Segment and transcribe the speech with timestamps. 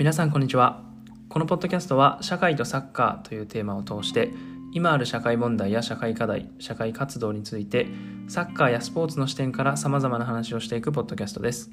[0.00, 0.82] 皆さんこんにちは。
[1.28, 4.30] このポッドキャストは社会とサッカーというテーマを通して
[4.72, 7.86] 今ある社会問題や社会課題社会活動について
[8.26, 11.68] サッカーやスポーツの視点から様々な話をしていくポッドキャストです。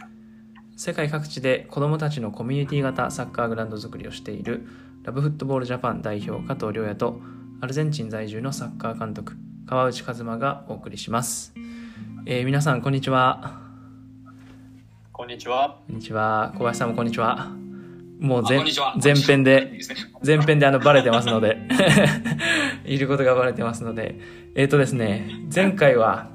[0.76, 4.68] 世界各地で子どもたちのコミュニティ型サッカーグラウンド作りをしている
[5.04, 7.22] ラブフットボールジャパン代表加藤亮也と
[7.62, 11.54] アルゼンチン在住のサッカー監督川内和馬がお送りします、
[12.26, 13.62] えー皆さんこんにちは。
[15.14, 15.80] こんにちは。
[15.88, 16.52] こんにちは。
[16.58, 17.67] 小林さんもこんにちは
[18.20, 19.80] もうあ前編で
[20.26, 21.58] 前編であのバレてますので。
[22.86, 24.20] いることがバレてますので。
[24.56, 26.30] えっ、とですね前回は、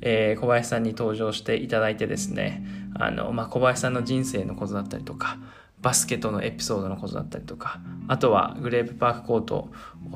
[0.00, 2.62] えー小林さんに登場していただいてですね
[2.98, 5.38] あの、まあ、小林さんの人生のことだったりとか
[5.80, 9.70] バスケとのエピソードのことだったりとかあとはグレープパークコートを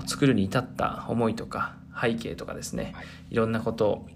[0.07, 3.07] 作るに至った思いとか背景とかですね、はい。
[3.31, 4.07] いろんなことを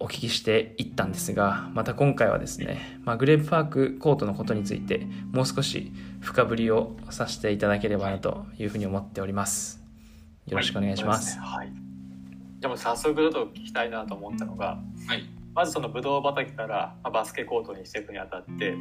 [0.00, 5.92] お聞きしていったんですがまた今回はですね、まあ、グレープパークコートのことについてもう少し
[6.24, 9.84] 深掘りをさせていただければなというふうに思っております。
[10.46, 11.68] よろしくお願いします、はい。
[11.68, 15.28] じゃあもう早速ちょっと聞きたいなと思ったのが、はい。
[15.54, 18.74] まずそのブドウ畑からまあバスケコートにしていくにあたって、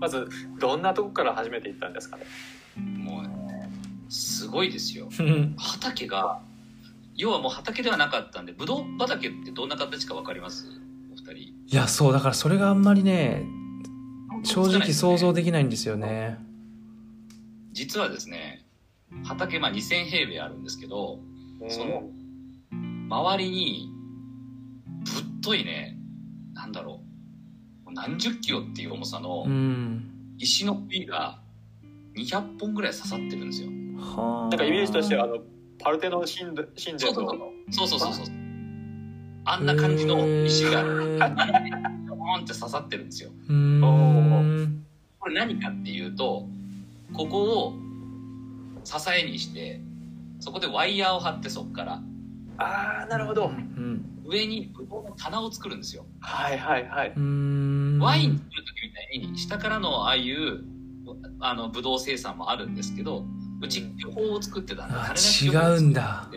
[0.00, 2.24] まずどんなとこから始めていったんですかね？
[2.76, 3.70] もうね
[4.08, 5.08] すごいですよ。
[5.18, 6.40] う ん畑が
[7.14, 10.66] 要はもう畑ではなかったんでブドウ畑ってどんな形か分かります？
[11.12, 11.34] お二人。
[11.36, 13.44] いやそうだからそれがあんまりね
[14.42, 16.38] 正直想像でできないんですよね
[17.80, 18.66] 実はですね
[19.24, 21.18] 畑まあ2000平米あるんですけど
[21.68, 22.02] その
[23.08, 23.90] 周りに
[25.14, 25.96] ぶっといね
[26.52, 27.00] なんだろ
[27.86, 30.06] う何十キロっていう重さのうん。
[30.38, 31.40] 石の杭が
[32.16, 33.68] 200本ぐらい刺さってるんですよ。
[33.98, 34.48] はあ。
[34.48, 35.38] なんかイメージとしてはあの
[35.78, 37.50] パルテノン神殿神殿の。
[37.70, 38.26] そうそうそうそう。
[39.44, 39.58] あ。
[39.58, 43.30] んな感じの石がへーポーンって刺さってるんですよ。
[45.18, 46.46] これ何かっていうと
[47.14, 47.74] ここを
[48.84, 49.80] 支えにして
[50.38, 52.02] そこでワイヤーを張ってそこから
[52.60, 53.46] ああなるほど。
[53.46, 54.04] うん。
[54.26, 56.06] 上にブドウの棚を作るんですよ。
[56.20, 57.08] はいはいはい。
[57.08, 60.64] ワイン作る時みたいに下からのああいう
[61.40, 63.24] あのブドウ生産もあるんですけど
[63.60, 64.94] うち巨峰を作ってたんで
[65.42, 65.48] 違
[65.78, 66.28] うんだ。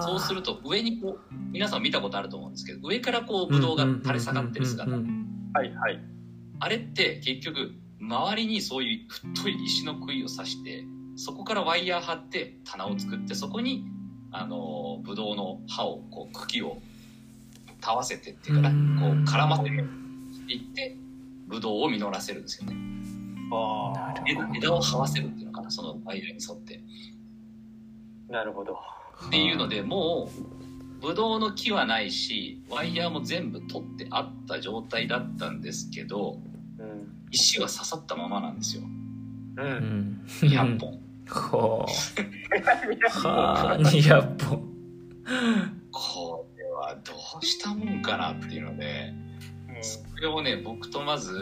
[0.00, 4.90] そうすると上にこう皆さん見たことあると思うんですけど上からこうブドウが垂れ下がってる姿。
[4.90, 4.98] は
[5.64, 6.00] いはい。
[6.58, 13.84] あれって結局周りにそういう太い石の杭を刺してそこからワイヤー張って棚を作ってそこに
[14.32, 16.78] あのブドウの葉をこう茎を
[17.80, 18.96] たわせてっていうかうん。
[18.96, 19.70] なこう絡ませて
[20.52, 20.96] いって
[21.46, 22.76] ブドウを実らせるんですよね。
[23.52, 26.80] あ枝枝を這わせるっていうのかなそのワイヤーに沿って。
[28.30, 28.78] あなるほど。
[29.26, 30.30] っていうのでも
[31.00, 36.51] うブドウの木はないしワイヤーも全部取ってあった状態だったんですけどうん
[37.32, 38.82] 石は刺さったままなんですよ。
[39.56, 39.62] う。
[39.62, 40.22] うん。
[40.22, 41.00] ん200本。
[41.28, 43.78] ほうはあ。
[43.82, 44.72] 200本。
[45.90, 49.12] これはどうしたもんかなっていうので
[49.82, 51.32] それをね僕とまず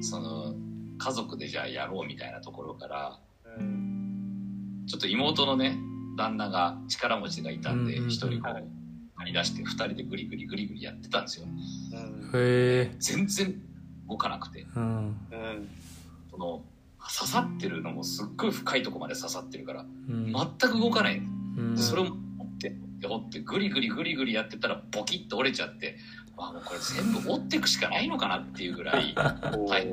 [0.00, 0.54] その
[0.98, 3.18] 家族でじゃあやろうみたいなところから
[3.58, 4.84] うん。
[4.86, 5.76] ちょっと妹のね
[6.18, 8.62] 旦那が力持ちがいたんで一人こはい。
[8.62, 8.66] う
[9.16, 11.46] 借り出して二人でグリグリグリグリやってたんですよ。
[11.46, 12.30] うん。
[12.34, 12.96] へえ。
[12.98, 13.54] 全然
[14.12, 14.66] 動かなくて。
[14.76, 14.84] うん。
[14.84, 15.16] うん。
[16.30, 16.62] その
[16.98, 20.32] 刺さってるのもすっごい深いとこまで刺さってるからうん。
[20.32, 21.18] 全く動かない。
[21.18, 21.74] うん。
[21.74, 25.96] でそれを折って折ってグリグリグリグリやってたらボキッと折れちゃって
[26.36, 29.88] あもうこれ全部折っていくしかないのかなっていうぐらい はい。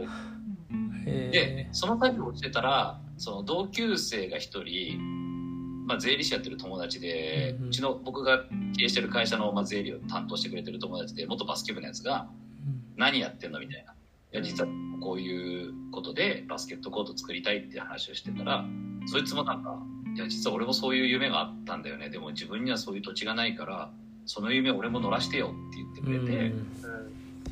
[1.06, 8.46] へでえその作業をしてたらその同級生が一人、まあ、税理士やってる友達で、うんううんちの僕が
[8.78, 12.30] 経営してる会社の、まあ、税理を担当してくれてる友達で元バスケ部のやつが
[12.96, 13.94] 「何やってんの?」みたいな
[14.32, 14.70] 「いや実は
[15.02, 18.66] こういうことでバスケットコート作りたい」って話をしてたら
[19.08, 19.82] そいつもなんか
[20.16, 22.10] 「いや実は俺もそういう夢があったんだよね。
[22.10, 23.92] でも自分にはそういう土地がないから
[24.26, 26.54] その夢俺も乗らしてよ」って言ってくれて。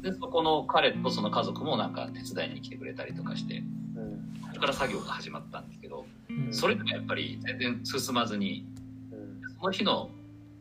[0.01, 3.63] でそこの彼とその家族もなんか手伝いに来てくれたりとかして
[3.95, 4.39] うん。
[4.41, 6.53] そこから作業が始まったんですけどうん。
[6.53, 8.63] それでもやっぱり全然進まずに
[9.11, 9.41] うん。
[9.57, 10.11] その日の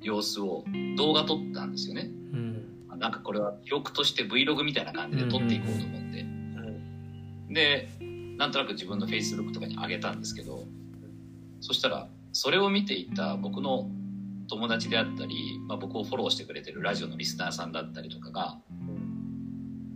[0.00, 0.64] 様子を
[0.96, 2.10] 動画撮ったんですよね
[2.96, 6.20] うんなんかこれは記録として Vlog みたいな感じで撮っていこうと思って。
[6.20, 6.24] う
[7.50, 7.52] ん。
[7.52, 7.88] で
[8.36, 10.66] なんとなく自分の Facebook とかに上げたんですけど
[11.60, 13.88] そしたらそれを見ていた僕の
[14.48, 18.58] 友達であったり、まあ、僕をフォローしてくれてるラジオのリスナーさんだったりとかが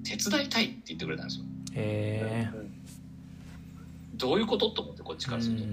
[0.04, 1.44] 手伝いたいって言ってくれたんですよ。
[1.74, 2.70] へえ
[4.14, 5.62] どういうことと思ってこっちからすると、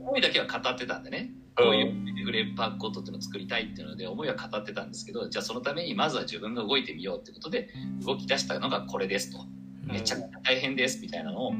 [0.00, 7.68] 思いだけは語ってたんでねこういうグレープパークコートっていうのを作りたいっていうので思いは語ってたんですけどじゃあそのためにまずは自分が動いてみようってことで
[8.04, 9.44] 動き出したのがこれですと。
[9.84, 11.52] めちゃくちゃ大変ですみたいなのを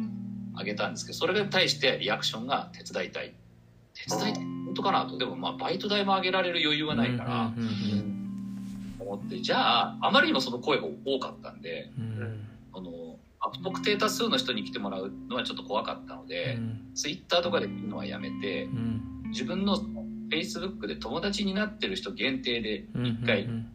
[0.54, 3.34] あげたんですけどそれに対してリアクションが手伝いたい。
[3.94, 5.18] 手伝いたい本当かなと。
[5.18, 7.52] でもまあバイト代も上げられる余裕はないから
[9.00, 11.90] 思ってじゃああまりにもその声が多かったんで
[12.72, 13.16] あの
[13.52, 16.90] 不特定多数の人に来てもらうのはちょっと怖かったので、うん。
[16.94, 19.78] ツイッターとかで見るのはやめてうん自分の
[20.30, 23.44] Facebook で友達になってる人限定でうん一回。
[23.44, 23.66] うん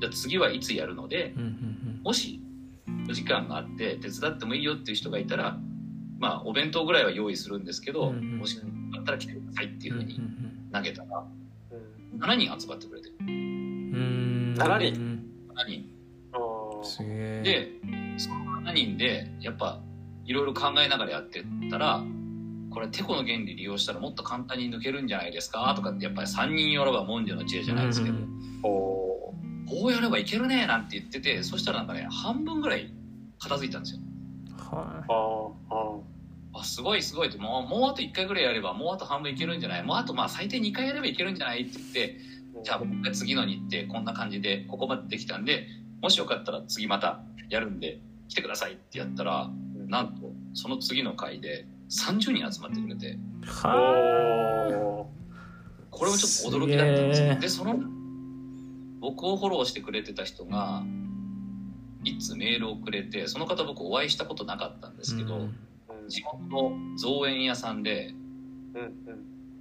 [0.00, 1.32] じゃあ次はいつやるので
[2.02, 2.40] もし
[3.08, 5.56] お時間があって手伝ってもいいよっていう人がいたら
[6.18, 8.38] まあお弁当ぐらいは用意するんですけど、うんうん。
[8.38, 8.60] もし
[8.96, 10.20] あったら来てくださいっていうふうに
[10.72, 11.24] 投げたら
[12.14, 12.20] うん。
[12.20, 14.54] 7人集まってくれてうんうん。
[14.58, 14.94] 7人？
[14.94, 15.22] 人
[15.54, 15.84] 7人。
[16.32, 17.42] あすげえ。
[17.44, 19.80] でその7人でやっぱ
[20.24, 22.02] いろいろ考えながらやってったら
[22.72, 25.72] これテコの原理利用したらもっと簡単に抜けるんじゃないですか？
[25.76, 28.16] とかってやっぱり3人よれば文殊の知恵じゃないですけど、
[28.62, 29.34] こ
[29.86, 32.92] うやればいけるねなんて言っててそしたらなんかね半分ぐらい
[33.38, 34.00] 片付いたんですよ。
[34.58, 37.38] はーあーああすごいすごいって。
[37.38, 39.82] もうもうあと1回ぐらいやればもうあと半分いけるんじゃない？
[39.82, 45.66] もうあとまあ最低2回やればいけるんじゃないって言ってーじゃあ僕が次の日程こんな感じでここまでできたんで
[46.02, 49.50] もしよかったら次またやるんで来てくださいってやったら
[49.88, 53.18] なんとその次の回で30人集まってくれて。
[53.44, 55.10] はお
[55.90, 57.34] これもちょっと驚きだったんですよ。
[57.36, 57.78] でその
[59.00, 60.82] 僕をフォローしてくれてた人が
[62.02, 65.54] いつメールをくれてその方僕お会いしたことなかったんですけど、うん。
[66.08, 68.14] 地元の造園屋さんで
[68.74, 68.92] うんうん。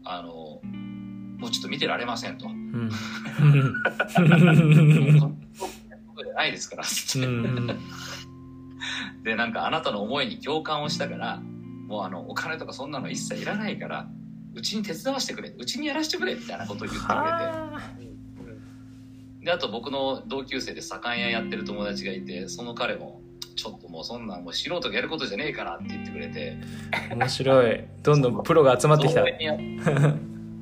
[0.06, 2.48] あのもうちょっと見てられませんと。
[2.48, 2.90] もう
[6.24, 7.28] じゃないですからつって。
[7.28, 7.68] うん。
[9.24, 11.42] でなんかあなたの思いに共感をしたから
[11.92, 14.08] もうあのお金とかそんなの一切いらないから
[14.56, 17.14] うちに手伝わせてくれうちにやらせてくれみたいなことを言ってくれて。
[17.14, 17.82] は
[19.44, 23.22] であと僕の同級生で左官屋やってる友達がいてその彼も
[23.56, 26.58] ちょっともうそんなんもう素人がやることじゃねえからって言ってくれて。
[27.12, 27.84] あ面白い。
[28.04, 29.24] どんどんプロが集まってきた。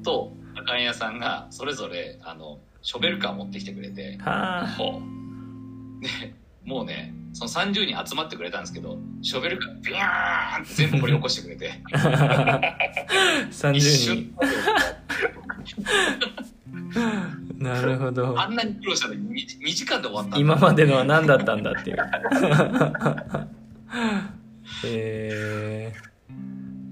[0.03, 4.17] と左官屋さんがそれぞれあのショベルカー持ってきてくれて。
[4.17, 4.77] はあ。
[6.65, 11.71] もうねその30人集まってくれたんですけどショベルカービャーンって全部掘り起こしてくれて。
[13.51, 14.35] 30一人瞬
[17.59, 18.39] なるほど。
[18.39, 21.97] あんなに苦労したのに 2, 時間で終わった今までのは何だったんだっていう。
[24.85, 25.93] え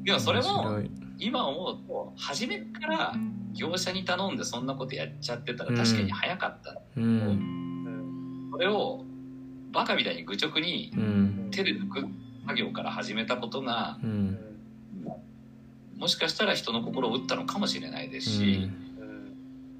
[0.03, 0.81] でもー、それも
[1.19, 3.13] 今思うと初めから
[3.53, 7.03] 業者に頼んでそんなことやっちゃってたら確かに早かった、うん。
[7.03, 7.07] う
[8.49, 8.51] ん。
[8.51, 9.05] それを
[9.71, 11.47] バカみたいに愚直にうん。
[11.51, 12.05] 手で抜く
[12.45, 14.13] 作業から始めたことがううん。
[14.31, 14.37] ん
[15.97, 18.87] もしかしたら人の心を打ったのかもしれないですうし、ん。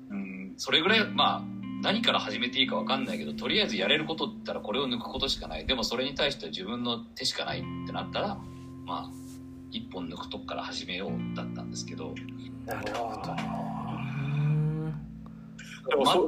[0.10, 1.44] うん、それぐらいまあ
[1.84, 5.66] 何から始めていいか分かんないけどとりあえずやれることって言ったらこれを抜くことしかない。
[5.68, 8.40] でもそれに対しては自分の手しかないってなったら
[8.86, 9.12] まあ
[9.72, 12.16] 一本抜くとこから始めようだったんですけど。
[12.66, 13.36] なるほど。
[15.90, 16.28] でもそう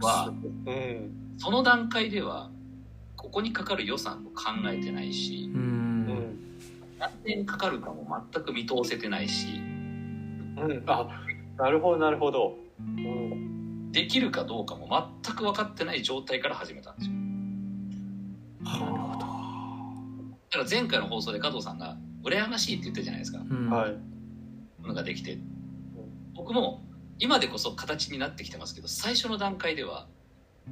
[0.00, 0.32] は
[0.66, 1.34] うん。
[1.38, 2.50] その段階では
[3.22, 5.64] ここにかかる予算も考えてないしううん。
[6.08, 6.38] ん
[6.98, 10.82] 何年かかるかも全く見通せてないしうん。
[10.86, 11.08] あ
[11.56, 12.58] なるほどなるほど。
[12.80, 13.92] うん。
[13.92, 14.88] できるかどうかも
[15.24, 17.14] 全く分かってない状態から始めたんですよ。
[18.60, 19.18] なるほど。
[19.20, 23.38] だから前回の放送で加藤さんが羨ましいって言ったじゃないですか。
[23.48, 23.70] うん。
[23.70, 23.92] はい。
[24.80, 25.38] ものができて。
[26.34, 26.82] 僕も
[27.18, 30.08] 今でこそ形になってきてますけど最初の段階では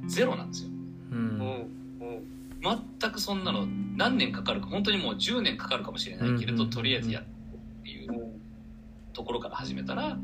[0.07, 0.69] ゼロなんですよ。
[0.69, 1.41] ううんん。
[1.41, 1.80] うん
[2.61, 3.65] 全くそんなの
[3.95, 7.23] 何年かかるか本当にもう10年かかるかもしれないけれど、うんとりあえずやっ
[7.83, 8.41] ていううん
[9.13, 10.17] ところから始めたら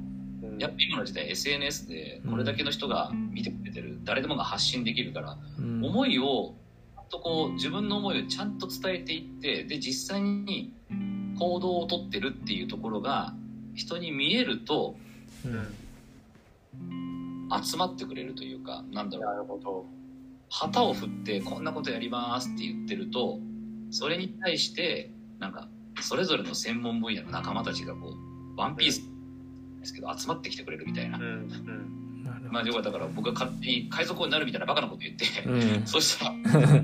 [0.43, 0.57] うん。
[0.59, 5.83] やっぱ今の時代 SNS でこれだけの人が見てくれてる、誰でもが発信できるから、うん。
[5.83, 6.55] 思いを
[7.09, 10.73] とこう自分の思いをちゃんと伝えていってで実際に
[11.39, 13.33] 行動をとってるっていうところが
[13.75, 14.95] 人に見えると
[15.45, 15.67] うん。
[17.63, 19.25] 集まってくれるというかなんだろう。
[19.33, 19.85] なるほど
[20.49, 23.39] 旗を振ってこんなことやりますって言ってると
[23.89, 25.67] それに対してなんか
[26.01, 29.01] それぞれの専門分野の仲間たちがこうワンピース
[29.79, 31.17] ですけど集まってきてくれるみたいな。
[31.17, 32.49] うんうん。
[32.51, 35.87] まあ要はだから僕が勝手に海賊王になるみたいなバカなこと言って、うん。
[35.87, 36.33] そしたら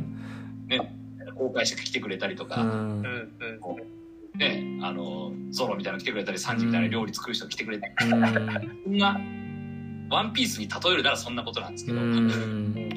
[0.67, 0.95] ね
[1.35, 2.69] 公開して来てくれたりとか、うん。
[2.69, 4.39] うんうん。
[4.39, 8.09] ねあのゾロみたいなの来てくれたりサンジみたいな料理作る人来てくれたり、うん。
[8.09, 9.19] そんな
[10.09, 12.92] ワンピースに例えるならそんなことなんですけど、うん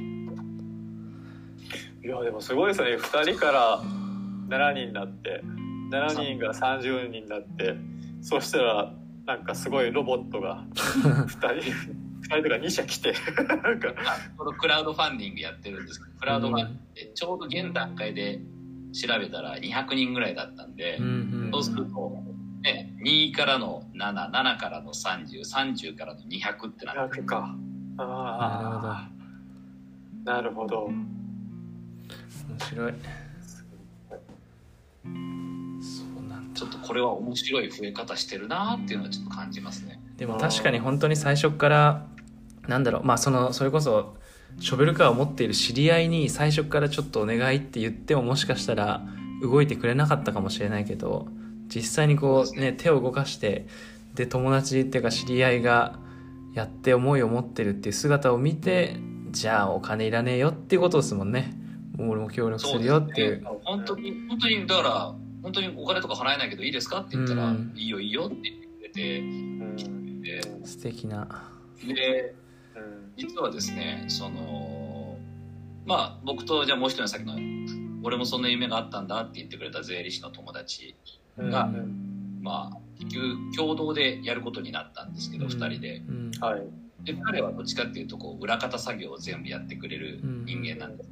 [2.06, 2.96] いやでもすごいですね。
[2.96, 3.82] 2人から
[4.48, 5.42] 7人になって
[5.90, 7.75] 7人が30人になって
[8.22, 8.92] そしたら
[9.26, 11.62] なんかすごいロボットが 2人2
[12.22, 13.12] 人とか2社来て
[13.48, 13.92] なんか。
[13.96, 18.40] まあこのクラウドファンディングやってるんですけどクラウドファンディングってちょうど現段階で
[18.92, 21.08] 調べたら200人ぐらいだったんで、うんう
[21.48, 22.22] んそうすると、
[22.62, 27.56] ね、2からの7、7からの30、30からの200ってなって、200か。
[27.98, 29.10] ああ
[30.25, 30.88] なるほど。
[30.88, 31.25] 面白いそ
[36.18, 36.58] うなんだ。
[36.58, 40.00] ちょっとこれは面白い増え方してるなっていうのはちょっと感じますね。
[40.16, 42.06] でも確かに本当に最初から
[42.68, 43.04] なんだろう。
[43.04, 44.16] まあそのそれこそ
[44.60, 49.02] ショベルカーを持っている知り合いに最初からちょっとお願いって言ってももしかしたら
[49.42, 51.28] 動いてくれなかったかもしれないけど
[51.68, 53.66] 実際にこうね手を動かして
[54.14, 55.98] で友達っていうか知り合いが
[56.54, 58.96] やって思いを持ってるっていう姿を見て
[59.30, 61.52] じゃあお金いらねえよっていうことですもんね
[61.97, 63.43] もう俺も協力するよってね。
[63.65, 67.73] 本当に、本当に、だから、本当にお金とか払えないけどいいですかって言ったら、うん。
[67.76, 70.23] いいよいいよって言ってくれて、うん。
[70.23, 71.26] で、素敵な。
[71.87, 72.35] で、
[72.76, 75.17] うん実はですね、その、
[75.87, 77.35] まあ、僕と、じゃあもう一人の先の、
[78.03, 80.97] 俺もそんな夢があったんだって言ってくれた税理士の友達
[81.38, 81.50] うん。
[81.50, 85.50] がうんまあ、結局、共同でやることになったんですけど、うん。
[85.50, 85.97] 二人で。
[86.09, 86.31] うん。
[86.41, 86.62] はい。
[87.05, 91.11] で、彼はどっちかっていうと、こう、裏方作業を全部やってくれる人間なんです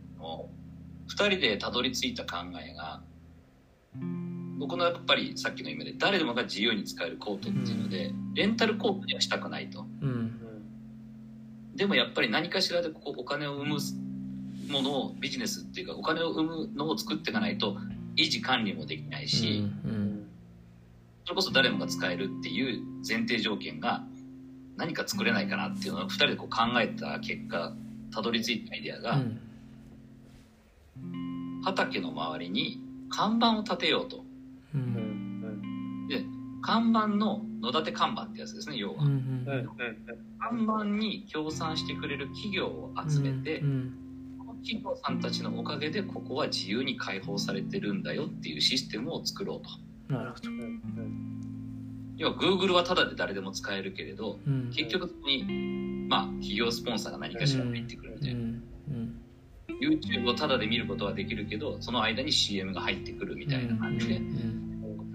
[1.08, 3.02] けども、二人でたどり着いた考えが、
[4.58, 9.86] 僕のやっぱりさっきの夢で誰でもが自由に使えるコートっていうので、レンタルコートにはしたくないと。
[10.00, 10.40] うん。
[11.74, 13.78] でもやっぱり何かしらでこうお金を生む
[14.70, 17.76] ものをビジネスっていうかお金を生むのを作っていかないと
[18.16, 20.26] 維持管理もできないし、うんうん。
[21.24, 24.04] それこそ誰もが使えるっていう前提条件が
[24.76, 27.74] 何か作れないかなっていうのを2人でこう考えた結果
[28.12, 29.40] たどり着いたアイデアが、うん
[31.64, 34.24] 畑の周りに看板を立てようと。
[34.74, 34.82] ううん。
[36.04, 36.24] んで
[36.62, 39.44] 看板の野立て看板ってやつですね要は、うん
[40.38, 43.92] 看板に協賛してくれる企業を集めて、うん
[44.38, 49.62] この企業さんたちのおかげでここは自由に開放されてるんだよっていうシステムを作ろう
[50.08, 50.14] と。
[50.14, 50.50] なるほど。
[52.16, 54.70] 要は Google はタダで誰でも使えるけれどうん。
[54.70, 55.44] 結局そこに
[56.08, 58.62] まあ企業スポンサーが何かしら入ってくるみたいな、うん
[59.80, 64.64] YouTube をタダで見ることはできるけどその間に CM が入ってくるみたいな感じで、うん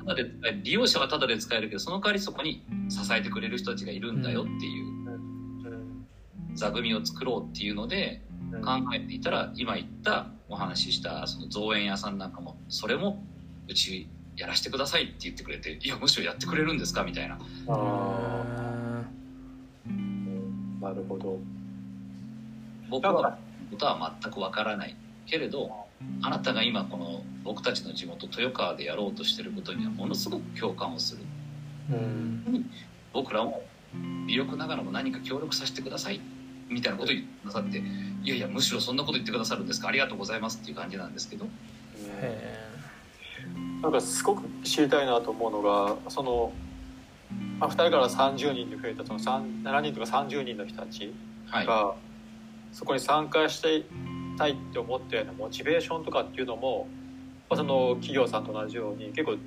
[0.05, 0.31] タダで
[0.63, 6.07] 利用者はタダで使えるけどその代わりそこに支えてくれる人たちがいるんだよっていううん。
[6.55, 8.61] 座組を作ろうっていうのでうん。
[8.61, 13.23] 考えていたら今言ったお話ししたその造園屋さんなんかもそれも
[13.67, 17.37] うちやらせてくださいって言ってくれていやむしろやってくれるんですかみたいな。
[20.81, 21.37] なるほど。
[22.89, 23.37] 僕は
[23.71, 24.95] ことは全くわからない。
[25.25, 25.69] けれど
[26.23, 31.21] あなたが今この僕たちの地元豊川でやろうとしてることにはものすごく共感をする。
[31.91, 32.69] うん。
[33.13, 33.63] 僕らも
[34.27, 36.19] 微力ながらも何か協力させてください。
[36.69, 37.77] みたいなことを言ってくださって
[38.23, 39.87] いやいやむしろそんなこと言ってくださるんですか？
[39.87, 41.45] ありがとうございますっていう感じなんですけど。
[42.21, 42.69] へ
[43.81, 46.51] なんかすごく知りたいなと思うのがその、
[47.59, 51.13] まあ、2人から30人に増えたその3 7人とか30人の人たち
[51.47, 51.65] はい。
[51.65, 51.95] が、
[52.71, 53.85] そこに参加してい
[54.37, 56.87] たいって思ったようなモチベーションとかっていうのも、
[57.49, 59.37] まあ、その企業さんと同じように結構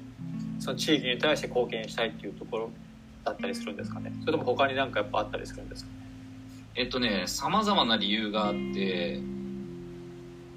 [0.58, 2.70] その地域に対して貢献したいっていうところ
[3.24, 4.12] だったりするんですかね。
[4.20, 5.90] それとも他に何かやっぱあったりするんですか？
[6.74, 9.20] えっとねさまざまな理由があって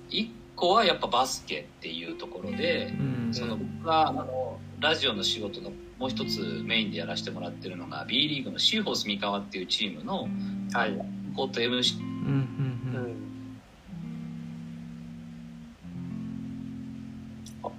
[0.09, 3.33] 一個はやっぱバスケっていうところでーうん。
[3.33, 10.27] その僕があのラジオの仕事のもう一つメインでやらせてもらってるのが B リーグのシーホース三河っていうチームの
[10.73, 10.97] はい、
[11.35, 13.11] コート MC うんうんううん。
[13.11, 13.15] ん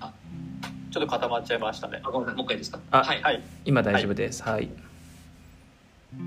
[0.00, 0.12] あ
[0.90, 2.00] ちょっと固まっちゃいましたね。
[2.04, 2.36] あごめんなさい。
[2.38, 2.80] もう一回いいですか？
[2.90, 3.22] あはい。
[3.22, 3.42] はい。
[3.64, 4.42] 今大丈夫です。
[4.42, 4.68] はい。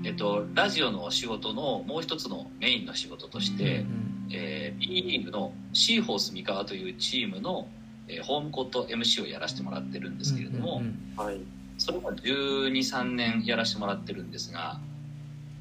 [0.04, 7.68] えっと、ラジオの仕事のもう一つのメインの仕事として、うんえー B リーグのシーホース三河というチームの、
[8.06, 11.40] えーホームコート MC をやらせてもらってるんですけれども、うんはい。
[11.78, 14.78] それも123年やらせてもらってるんですが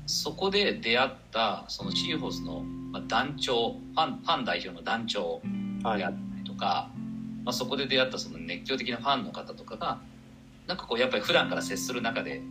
[0.10, 2.62] そこで出会ったそのシーホースの、
[2.92, 5.40] まあ、団長ファンファン代表の団長
[5.84, 6.00] はい。
[6.00, 6.90] であったりとか、
[7.46, 10.00] まあ、そこで出会ったその熱狂的なファンの方とかが
[10.66, 12.42] なんかこうやっぱり普段から接する中で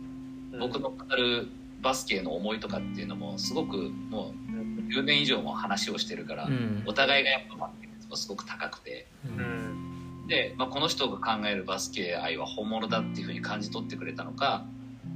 [0.57, 1.49] 僕の語る
[1.81, 6.83] バスケへの思いとかっていうのもすごくもうんう10年以上も話をしてるから、うん。
[6.87, 9.05] お互いがやっぱバスケ熱がすごく高くて。
[9.25, 10.27] うんうん。
[10.27, 14.65] で、まあ、この人が考えるバスケ愛は本物だっていうふうに感じ取ってくれたのか、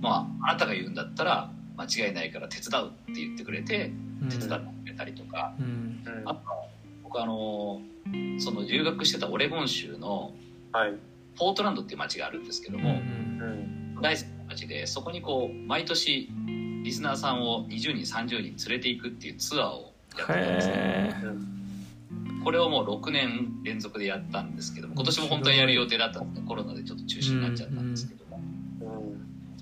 [0.02, 3.92] まあ、あなたが言うんだったら間違いないから手伝うって言ってくれて
[4.30, 6.04] 手伝ってくれたりとか、うん。
[6.06, 6.22] うん。
[6.26, 6.66] あとは
[7.04, 7.82] 僕あの
[8.40, 10.34] その留学してたオレゴン州の
[10.72, 10.94] はい。
[11.36, 13.98] ポートランドっていう街があるんですけどうんも、うん。
[14.02, 16.30] 大好きな街でそこにこう毎年
[16.84, 20.74] リスナーさんを20人30人連れていくっていうツアーをやってたんですね。
[21.24, 21.54] へうん
[22.44, 28.18] これをもう6年連続でやったんですけども今年も本当はやる予定だったんですけどコロナでちょっと中止になっちゃったんですけど。
[28.18, 28.23] も、うん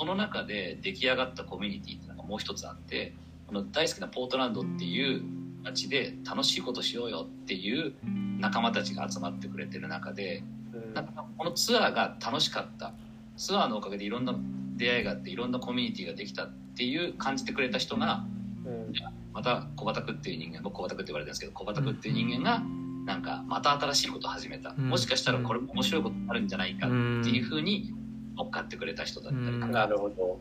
[0.01, 3.13] その中で出来上がったコミュニティっていうのがもう一つあって
[3.45, 5.21] この大好きなポートランドっていう
[5.63, 7.93] 街で楽しいことしようよっていう
[8.39, 10.41] 仲間たちが集まってくれてる中で
[10.73, 10.93] うん。
[10.95, 12.95] なんかこのツアーが楽しかった。
[13.37, 14.33] ツアーのおかげでいろんな
[14.75, 18.25] 出会いがあっていろんなコミュニティができたっていう感じてくれた人が
[18.65, 18.93] うん。
[19.33, 22.63] また小畑っていう人間僕小畑って言われてるんですけど小畑っていう人間が
[23.05, 24.89] なんかまた新しいことを始めた、うん。
[24.89, 26.95] もしかしたらこれも面白いことになるんじゃないかって
[27.29, 27.93] いうふうに
[28.37, 30.39] 乗っかってくれた人だったりなるほど。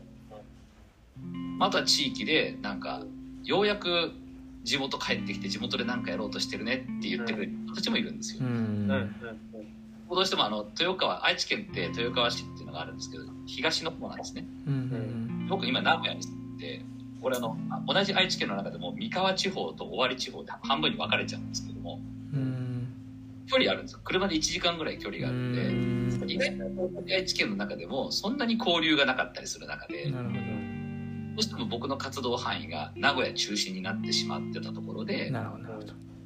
[1.59, 3.03] あとは地域でなんか
[3.43, 4.11] ようやく
[4.63, 8.39] 地元帰ってきて地元で何かやろうとしてるねって言ってくれる人たちもいるんですよ。
[8.41, 8.47] うん。
[8.47, 8.91] うん。
[8.91, 9.15] うん。
[10.09, 12.97] どうしてもあの豊川愛知県って豊川市っていうのがあるん。
[12.97, 14.17] ですけど東の方なん。
[14.17, 14.45] ですね。
[14.67, 15.47] うん。
[15.49, 16.57] 僕今名古屋に住ん。
[16.57, 16.81] で
[17.21, 21.49] これあのあ同じ愛知県の中でも三河地方と尾張地方で半分に分かれちゃうん。
[21.49, 21.99] ですけども
[22.33, 22.87] うん。
[23.47, 23.83] 距離あるん。
[23.83, 25.53] ですよ車で1時間ぐらい距離があるん。
[25.53, 26.00] で。
[26.21, 26.65] うん意外と
[27.09, 30.17] 愛知県の中でもそんなに交流がなかったりする中でど。
[31.37, 35.31] うしても僕の活動範囲が名古屋中心になってしまってたところで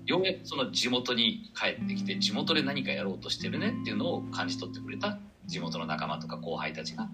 [0.05, 7.09] ようやくその地元に帰ってきて地元で何かやろうとしてるねっていうのを感じ取ってくれた地元の仲間とか後輩たちが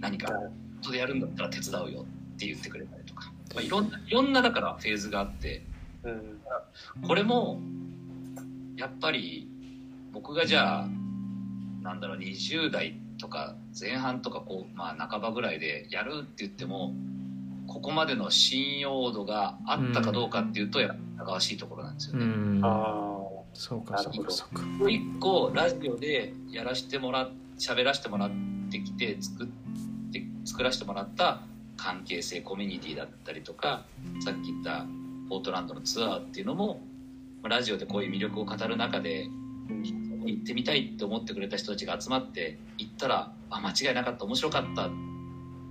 [0.00, 0.32] 何か地
[0.88, 5.64] 元でやるんだったら手伝うよって言ってくれたりとか、まあ、いろんないろんなだからフェーズがあって
[6.02, 6.40] うん。
[7.06, 7.60] これも
[8.76, 9.48] やっぱり
[10.12, 10.88] 僕がじゃあ
[11.84, 16.94] なんだろう20代とか前半とかこう、まあ、半ばぐらいでやるって言っても
[17.66, 22.24] ここまでの信用度があったかどうかっていうとやっぱ疑わしいところなんですよね。
[22.24, 22.60] うん。
[22.64, 23.14] あ
[23.52, 24.62] そうかそうかそうか。
[24.62, 28.30] もう一個ラジオでやらせてもらっ喋らせてもらっ
[28.70, 29.46] てきて作っ
[30.10, 31.42] て作らせてもらった
[31.76, 33.84] 関係性コミュニティだったりとか
[34.24, 34.86] さっき言った
[35.28, 36.80] ポートランドのツアーっていうのも
[37.42, 39.28] まあラジオでこういう魅力を語る中で
[40.32, 44.90] 行ってみたいって思ってくれた人たちが集まって行ったらあ間違いなかった面白かったっ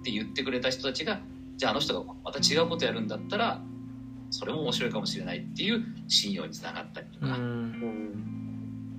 [0.03, 1.19] て言ってくれた人たちが
[1.57, 3.61] じゃああの人がまた違うことやるんだったら
[4.29, 7.37] それも面白いかもしれないっていう信用につながったりとか。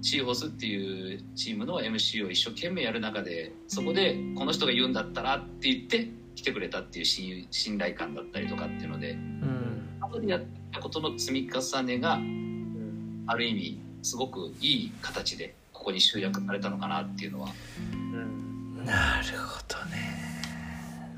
[0.05, 9.97] シーホースっていうチームの MC を一生懸命やる中でそこでこの人が言うんだったらって言って来てくれたっていう信信頼感だったりとかっていうのでうん。
[10.01, 13.25] 後でやったことの積み重ねがうん。
[13.27, 17.49] ある意味すごくいい形でここに集約されたのかなっていうのは。
[17.93, 18.85] うん。
[18.85, 20.25] なるほどね。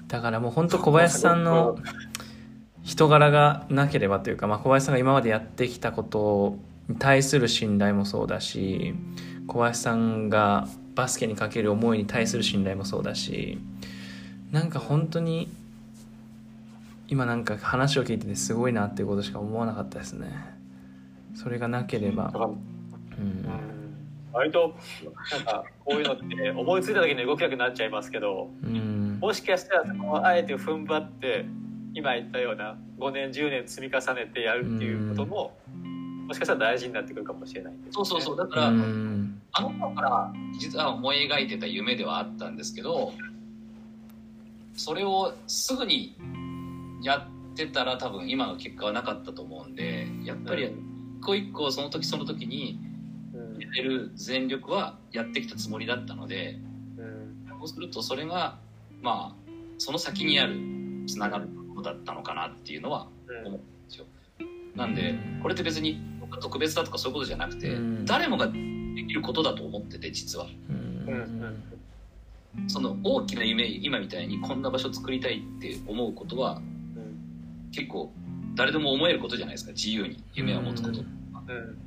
[0.06, 1.78] だからもう本当小林さんの
[2.84, 6.56] 人柄がなければというか、まあ、小林さんが今までやってきたこと
[6.88, 8.94] に対する信頼もそうだし
[9.48, 13.58] 小林さんがバスケにかける思いに対する信頼もそうだし
[14.52, 15.48] なんか本当に
[17.08, 20.28] 今なんか話を聞いててすごいなっていうことしか思わなかったですね。
[21.34, 22.32] それがなければ
[24.32, 24.74] 割と
[25.32, 29.18] なんかこういうのって思いついた時に動きたくなっちゃいますけどうん。
[29.20, 31.46] もしかしたらそこをあえて踏ん張って
[31.94, 35.56] 今言ったような5年10年積み重ねてやるっていうことも
[36.26, 37.92] もしかしたら大事になってくるかもしれないですね。
[37.92, 38.36] そうそうそう。
[38.36, 39.40] だかうら、ん。
[39.52, 43.14] あの頃から実は思い描いてた夢ではあったんですけど
[44.74, 46.14] それをすぐに
[47.02, 50.72] やってたら多分今の結果はなかったと思うんでやっぱり一
[51.24, 52.95] 個一個その時その時にうん
[53.58, 56.58] やれる全力はやってきたつもりだったので
[56.98, 57.58] うん。
[57.60, 58.58] そうするとそれが
[59.02, 60.54] まあその先にある
[61.06, 63.46] つながるものだったのかなっていうのはうん。
[63.48, 64.04] 思うんですよ。
[64.74, 66.00] なんでこれって別に
[66.40, 68.04] 特別だとかそういうことじゃなくてうん。
[68.04, 68.52] 誰もがで
[69.04, 70.46] きることだと思ってて実は。
[70.68, 70.76] うん。
[71.06, 71.14] うん。
[71.18, 72.70] うん。
[72.70, 77.70] その大きな夢今みたいにこんな場所作りたいって思うことはうん。
[77.72, 78.12] 結構
[78.54, 80.22] 誰でも思えることじゃないですか自由に。
[80.34, 81.06] 夢を持つこと、うん
[81.48, 81.78] うん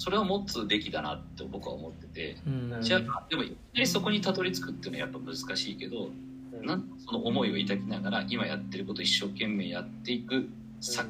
[0.00, 2.36] それを持つべきだなって僕は思ってて。
[2.46, 6.10] うんじゃあでもいきなりそこにたどり着くっていうのはやっぱ難しいけど
[6.58, 6.66] うん。
[6.66, 10.48] なんその思いを抱きながら今やってることを一生懸命やっていく
[10.80, 11.04] さ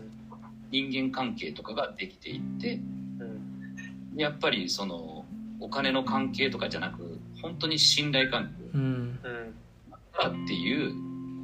[0.72, 2.80] 人間関係とかができていって
[3.20, 4.18] うん。
[4.20, 5.24] やっぱりその
[5.60, 8.76] お金の関係とかじゃなく本当に信頼関係。
[8.76, 8.82] うん。
[8.82, 9.54] うん
[10.20, 10.92] だっていう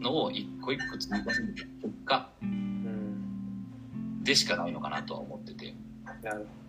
[0.03, 1.69] のを一個一個積み重ねた結
[2.05, 4.25] 果うん。
[4.25, 5.73] でしかないのかなとは思ってて。
[6.25, 6.66] なるほど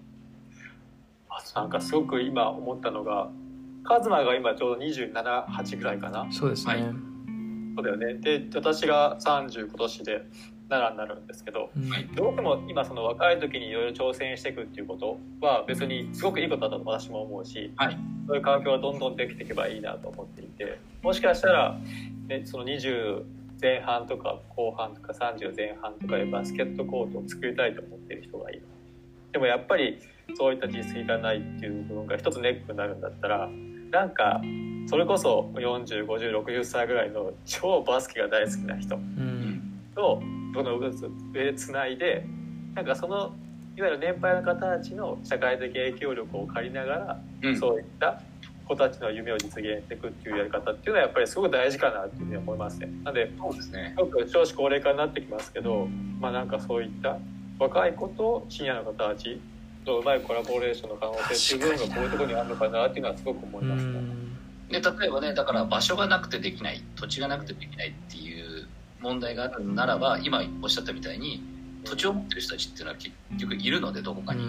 [1.56, 3.30] あなんかすごく今思ったのが
[3.84, 6.28] カズマが今ちょうど278ぐらいかな。
[6.32, 6.84] そうですね、はい。
[7.76, 8.14] そうだよね。
[8.16, 10.26] で私が30今年で
[10.70, 12.08] 7になるんですけどうんはい。
[12.14, 17.98] どうしても今その若い時にいろいろ挑戦していくっていうことは別にすごくいいことだと私も思うし、はい。
[18.28, 21.78] そういう環境がどんどんできていけばいいなと思っていてもしかしたら、
[22.28, 23.24] ね、その20
[23.62, 28.64] 前半とか後半とか30前半とかでバスケットコートを作りたいと思っている人がいる。
[29.32, 30.00] ででもやっぱり
[30.36, 33.50] そういった実績がないっていう部分が一つネックになるんだったら
[33.92, 34.42] なんか
[34.88, 40.22] それこそ405060歳ぐらいの超バスケが大好きな人うんと
[40.54, 42.26] この上つないで
[42.76, 43.36] なんかその
[43.76, 48.22] いわゆる年配の方たちの社会的影響力を借りながら、うんそういった
[48.68, 52.88] 子たちの夢を実現していくっていうやり方っていうのはやっぱりすごく大事かなっていうふうに思いますね。
[53.04, 55.88] なのでそうですねよく少子高齢化になってきますけど、
[56.20, 57.18] まあなんかそういった
[57.60, 59.40] 若い子とシニアの方たち
[59.88, 63.92] のうまいコラボレーションの可能性っていう部分がこういうところにあるのかなっていうのはすごく思いうますね。
[63.92, 64.28] ん
[64.70, 68.68] で例えばねだから場所がなくてできない土地がなくてできないっていう
[69.00, 71.42] 問題があるならば今おっしゃったみたいに
[71.86, 74.46] 土地を持ってる人たちっていうのは結局いるのでどこかに、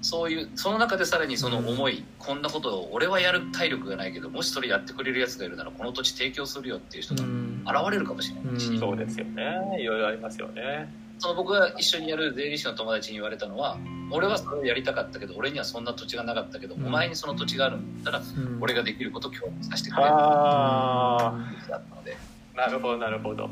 [0.00, 9.42] そういうその中でさらにその思い、こんなことを俺はやる体力がないけどもしそれやってくれるやつがいるならこの土地提供するよっていう人がうん現れるかもしれないし、うんそうですよね。
[9.78, 10.92] いろいろありますよね。
[11.18, 13.78] その僕が一緒にやる税理士の友達に言われたのは
[14.10, 16.86] 俺はそれをやりたかったけど俺にはそんな土地がなかったけど、うん。
[16.86, 18.58] お前にその土地があるんだったらうん。
[18.60, 22.16] 俺ができることを共有させてくれるあだったので。
[22.54, 23.48] あ、なるほどなるほど。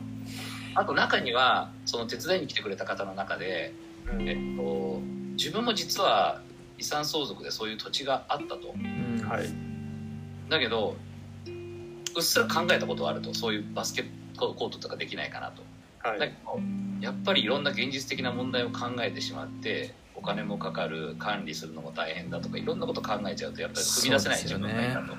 [0.74, 3.72] あと中にはその手伝いに来てくれた方の中で、
[4.12, 4.28] うん。
[4.28, 5.00] えっと、
[5.32, 6.42] 自分も実は
[6.78, 8.74] 遺産相続でそういう土地があったと。
[8.74, 9.26] うん。
[9.26, 9.48] はい。
[10.50, 10.96] だけど
[11.46, 13.32] うっすら考えたことはあると。
[13.32, 14.04] そういうバスケッ
[14.38, 15.62] トコートとかできないかなと
[16.02, 16.18] はい。
[16.18, 16.60] だけど
[17.00, 25.14] やっぱりいろんな現実的な問題を考えてしまってお金もかかる管理するのも大変だとかいろんなこと考えちゃうとやっぱり踏み出せない自分がいたと。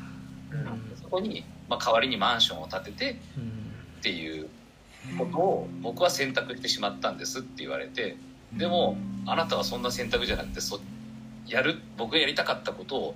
[1.02, 3.44] そ,、こに、まあ、代わりにマンションを建ててうん。
[4.00, 4.48] っていう
[5.18, 8.18] ことを僕は選択してしまったんですって言われて
[8.54, 10.80] でもあなたはそんな選択じゃなくてそ
[11.48, 13.16] やる僕がやりたかったことを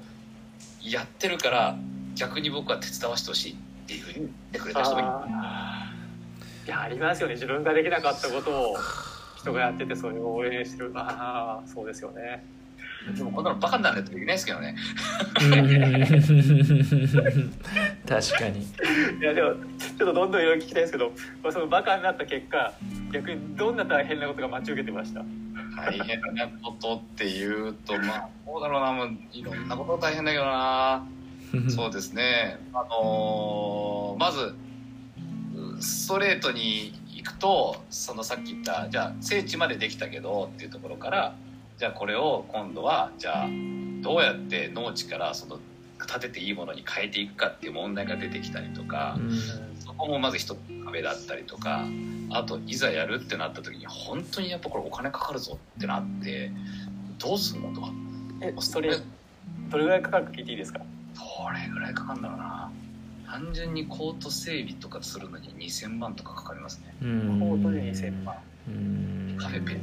[0.82, 1.78] やってるから
[2.16, 3.56] 逆に僕は手伝わせてほしいっ
[3.88, 5.10] ていうふうに言ってくれた人もいる
[6.66, 7.36] いやありますよね。
[7.36, 8.76] 自分ができなかったことを
[9.38, 10.92] 人がやっててそれを応援してる。
[10.96, 12.44] ああそうですよね。
[13.16, 14.76] でもこんなのバカにならないといけないですけどね
[18.08, 18.62] 確かに。
[18.64, 21.12] いやでもちょっとどんどんいろいろ聞きたいんですけど、
[21.44, 22.74] まあ、そのバカになった結果
[23.12, 25.24] 逆にどんな大変なことが待ち受けてました？
[25.78, 28.92] 大変なことっていうとまあどうだろうな。
[28.92, 31.06] もういろんなこと大変だけどな。
[31.70, 32.58] そうですね。
[32.74, 34.56] あのーまずう
[35.80, 41.36] ストレートに行くとそのさっき言ったじゃあ聖地までできたけどっていうところから
[41.78, 43.48] じゃあこれを今度はじゃあ
[44.02, 45.60] どうやって農地からその
[46.08, 49.18] 建てていいものに変えていくかっていう問題が出てきたりとか、
[49.80, 51.86] そこもまず一つの壁だったりとか
[52.30, 56.52] あといざやるってなった時に本当にやっぱこれお金かかるぞってなって
[57.18, 57.82] どうすんのと
[58.42, 58.92] えそれ
[59.70, 60.80] どれぐらいかかるか聞いていいですか？
[60.80, 60.86] ど
[61.50, 62.72] れぐらいかかるんだろうな
[63.30, 66.94] 単純にコート整備とかするのに2000万とかかかりますね。
[67.02, 67.40] うん。
[67.40, 68.36] コートで2000万。
[68.68, 69.38] うん。
[69.38, 69.74] カフェペ。
[69.74, 69.80] ン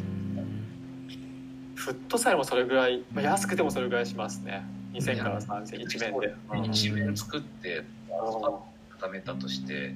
[1.74, 4.64] フットサルもそれぐらい、まあ、安くてもそれぐらいしますね。
[4.92, 6.34] 2000から3000一面で。
[6.70, 9.94] 一面作って固めたとして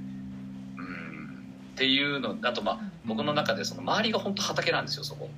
[0.76, 1.44] うん。
[1.74, 5.28] っていうのあとまあ僕の中でその周りが本当畑なんですよそこ。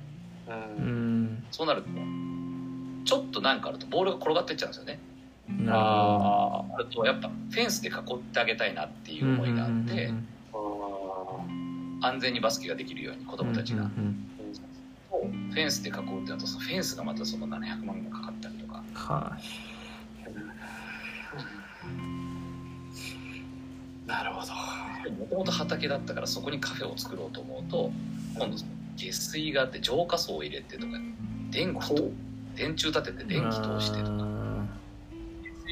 [0.47, 1.43] ううんん。
[1.51, 1.89] そうなると
[3.05, 4.99] ちょっとなんかあるとボールが転がってっちゃうんですよね
[5.67, 10.13] ああるとやっぱフェンスで囲ってあげたいなっていどう思いがあって
[12.01, 13.89] 安全にバスケができるように子供たちが。
[15.11, 18.83] フェンスで囲うってなるとそのフェンスがまたその700万がかかったりとか。
[18.93, 19.69] はー
[24.07, 24.53] なるほど。
[25.11, 27.91] もともと畑だったからそこにカフェを作ろうと思うと
[28.35, 30.93] 今度その下水があって浄化層を入れてとか
[31.51, 32.11] 電気と
[32.55, 34.28] 電柱立てて電気通してとか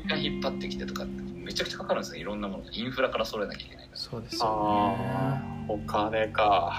[0.07, 2.69] 水管引っ張ってきてとかめちゃくちゃかかるんですねいろんなものが。
[2.71, 4.95] インフラから揃えなきゃいけないかそうですよあ
[5.37, 6.73] あお金か。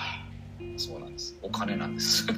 [0.60, 1.36] らそうなんです。
[1.42, 2.26] お金なんです。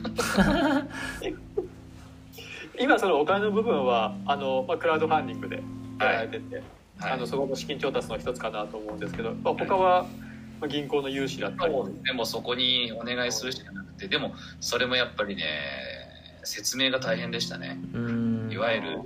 [2.78, 5.62] 今そのお金の部分はあの、まあ、クラウドファンディングで
[6.00, 6.56] やられてて、
[6.98, 7.12] はい。
[7.12, 10.06] あのそこも資金調達の一つかなと思うんですけど、まあ、他は、
[10.60, 11.74] まあ、銀行の融資だったり、
[12.04, 14.08] でもそこにお願いするしかなくて。
[14.08, 15.44] でもそれもやっぱりね
[16.42, 17.78] 説明が大変でしたね。
[17.92, 18.48] うん。
[18.50, 19.00] いわゆる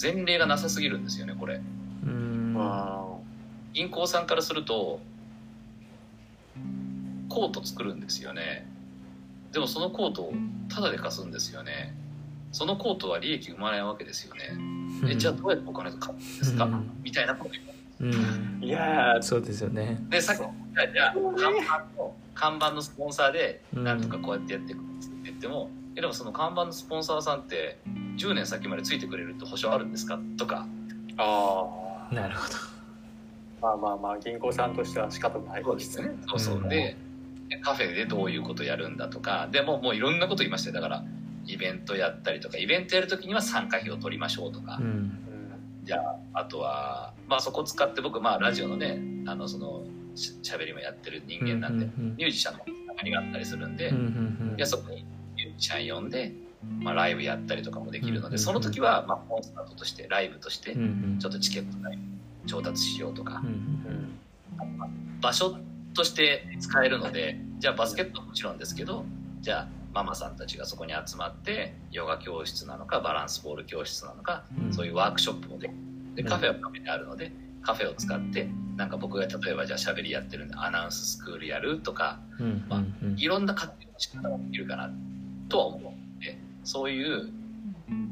[0.00, 1.60] 前例がなさすぎるんですよねこれ。
[2.04, 2.54] うん。
[2.58, 3.06] あ
[3.72, 5.00] 銀行さんからすると
[7.28, 8.66] コート作るんですよね。
[9.52, 10.32] でもそのコートを
[10.68, 11.94] タダで貸すんですよね。
[12.52, 14.52] そのコートは利益生まないわけですよね。
[15.08, 16.64] えじゃあどうやってお金買うんですか？
[16.64, 16.90] うん。
[17.02, 17.54] みたいなこと
[18.00, 18.06] う。
[18.06, 18.10] ん。
[18.60, 19.22] ーいやー。
[19.22, 19.98] そうですよね。
[20.08, 20.48] でさっきじゃ
[20.82, 27.78] あじゃあ看板の看板のスポンサーでうんなんとかこうやってやっていくって言っても、えでもその看板のスポンサーさんって
[28.16, 30.18] 10年先までついてくれるって保証あるんですか？
[30.36, 30.66] とか。
[31.16, 32.54] あなるほど。
[32.54, 32.58] ー
[33.62, 36.10] まあまあまあ銀行さんとしては仕方ないそうですね。
[36.28, 36.68] そうそう、うん。
[36.68, 36.96] で
[37.62, 39.48] カフェでどういうことやるんだとか。
[39.52, 41.04] でももういろんなこと言いましたよだから
[41.46, 45.18] イベントやったりとかイベントやるときには参加費を取りましょうとか、うん。
[45.84, 56.32] じゃああとは、まあ、そこ使って僕、まあ、ラジオのねあのそのししゃべりもやってる人間なんで、うんうんうんミュージシャンのつながりがあったりするんで、うんうんいやそこにミュージシャン呼んで、
[56.80, 60.74] まあ、ライブやったりとかもできるので、その時は、まあ、コンサートとしてライブとして
[61.18, 61.98] ちょっとチケット代
[62.46, 63.42] 調達しようとか
[65.20, 65.56] 場所
[65.94, 69.04] として使えるのでじゃあバスケットはもちろんですけど
[69.40, 74.72] じゃあママさんたちがそこに集まってヨガ教室なのかバランスボール教室なのかうん。
[74.74, 75.76] そういうワークショップもできる
[76.16, 76.28] でうん。
[76.28, 83.14] カフェはカフェであるのでカフェを使ってなんか僕が例えばじゃあ喋りやってるんでアナウンススクールやるとかうんまあうん。
[83.16, 84.90] いろんな活用の仕方ができるかな
[85.54, 87.30] とは思うのでそういう、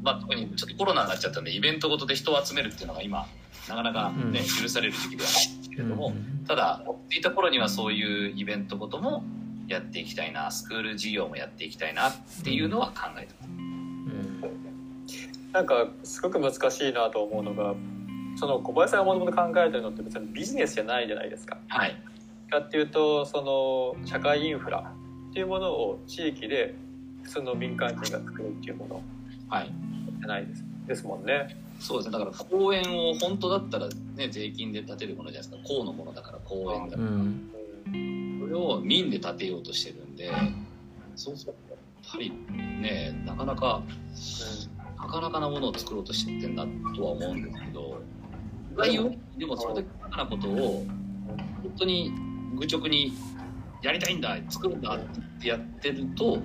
[0.01, 3.27] まあ、特にちょっとコロナになっちゃったんでイベントごとで人を集めるっていうのが今
[3.67, 4.63] なかなかね、うん。
[4.63, 6.45] 許される時期ではないんですけれども、うん。
[6.45, 9.23] ただ追っていた頃にはそういうイベントごとも
[9.67, 13.53] やっていきたいなスクール事業もやっていきたいなっていうのは考えてます。
[15.51, 17.75] なんかすごく難しいなと思うのが
[18.35, 21.57] その小林さんがもともと考えてるのって別にビジネスじゃないじゃないですか。
[21.67, 21.95] はい、
[22.49, 24.93] かっていうとその社会インフラ
[25.29, 26.75] っていうものを地域で
[27.23, 29.01] 普通の民間人が作るっていうもの。
[29.49, 29.71] はい。
[30.19, 30.63] じゃないです。
[30.87, 31.57] ですもんね。
[31.79, 32.13] そうですね。
[32.13, 35.67] だから公園を本当だったらね税金で建てるものじゃないですか。
[35.67, 37.49] 公のものだから公園だから、うん。
[38.43, 40.31] それを民で建てようとしてるんで
[41.15, 42.31] そうするとやっぱり
[42.81, 43.81] ねなかなか
[44.97, 48.01] なかなかなものを作ろうとしてってんなとは思うんですけど
[48.75, 50.85] 概要でもそれだけバカなことを
[51.61, 52.11] 本当に
[52.55, 53.13] 愚直に
[53.81, 56.39] やりたいんだ作るんだってやってると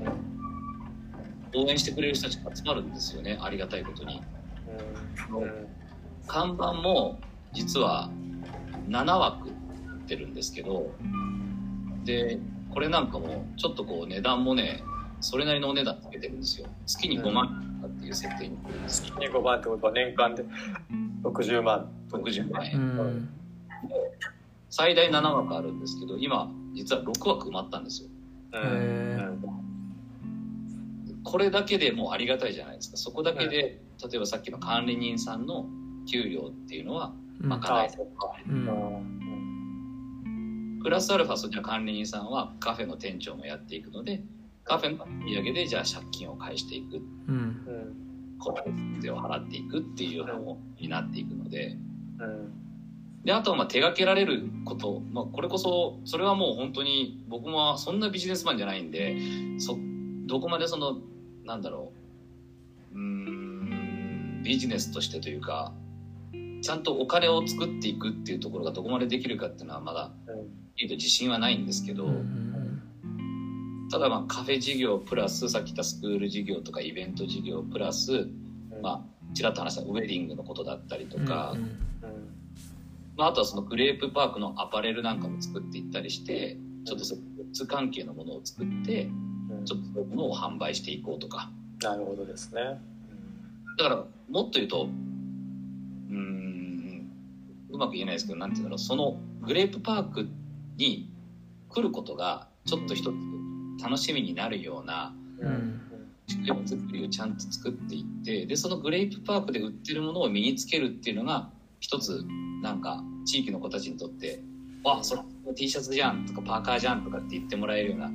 [1.54, 3.38] 応援してくれる人たちが集まるんですよね。
[3.40, 4.20] ありがたいことに。
[5.30, 5.42] うん。
[5.42, 5.66] うん。
[6.26, 7.18] 看板も
[7.52, 8.10] 実は
[8.88, 9.52] 7枠っ
[10.06, 10.90] てるんですけど
[12.04, 12.38] で
[12.72, 14.82] これなんかもちょっとこう値段もね
[15.20, 16.66] それなりのお値段つけてるんですよ。
[16.86, 19.14] 月に5万円とかっていう設定になるんですよ。
[19.16, 20.44] 月に5万ってことは年間で
[21.24, 21.88] ？60万。
[22.10, 23.28] 60万う円ん
[24.70, 28.08] 最大7枠あるんですけど今実は6枠埋まったんですよ。
[28.52, 28.60] うん。
[28.62, 29.57] へ
[31.28, 32.96] これだけでもうありがたいじゃないですか。
[32.96, 33.80] そこだけで例
[34.14, 35.66] えばさっきの管理人さんの
[36.10, 37.48] 給料っていうのはうん。
[37.48, 38.06] 賄えてる
[38.48, 38.68] うん
[40.26, 40.28] う
[40.78, 40.80] ん。
[40.82, 44.22] プラスアルファそちら管理人さんはカフェの店長もやっていくので
[44.64, 46.96] カフェの売り上げでじゃあ借金を返していく。
[47.28, 47.34] うん。
[47.34, 47.38] う
[47.94, 51.76] ん子供税を払っていくっていうのになっていくので。
[52.20, 52.68] うん。
[53.24, 59.16] であとはまあ手掛けられること、まあ、これこそそれはもう本当に僕もそんなビジネスマンじゃないんで
[59.58, 59.76] そ
[60.26, 60.98] どこまでその
[61.48, 61.92] なんだろ
[62.92, 62.94] う。
[62.94, 65.72] うーんビジネスとしてというか
[66.62, 70.12] ちゃんとお金を作っていくっていうところがどこまでできるかっていうのはまだ
[70.76, 72.44] いいと自信はないんですけど、うん
[73.90, 78.82] ただまあカフェ事業プラスさっき言ったスクール事業とかイベント事業プラスうん。
[78.82, 81.54] まあちらっと話したウェディングのことだったりとか、
[83.16, 89.37] まあ、あとはそのグレープパークのアパレルなんかも作っていったりしてちょっとそういうグッズ関係のものを作ってうん
[89.68, 91.50] ちょっとそういうものを販売していこうとか。
[91.82, 92.62] なるほどですね。
[93.76, 93.96] だから
[94.28, 94.88] もっと言うと
[96.10, 97.10] うーん
[97.70, 98.78] うまく言えないですけどなんていうんだろう。
[98.78, 100.28] そのグレープパーク
[100.76, 101.10] に
[101.68, 103.14] 来ることがちょっと一つ
[103.82, 105.80] 楽しみになるようなうん
[106.26, 111.50] 仕組み作りをちゃんと作っていってでそのグレープパークで売ってるものを身につけるっていうのが
[111.80, 112.24] 一つ
[112.62, 114.42] なんか地域の子たちにとって
[114.84, 115.22] 「あそれ
[115.54, 118.10] T シャツじゃん」とか「パーカーじゃん」とかって言ってもらえるような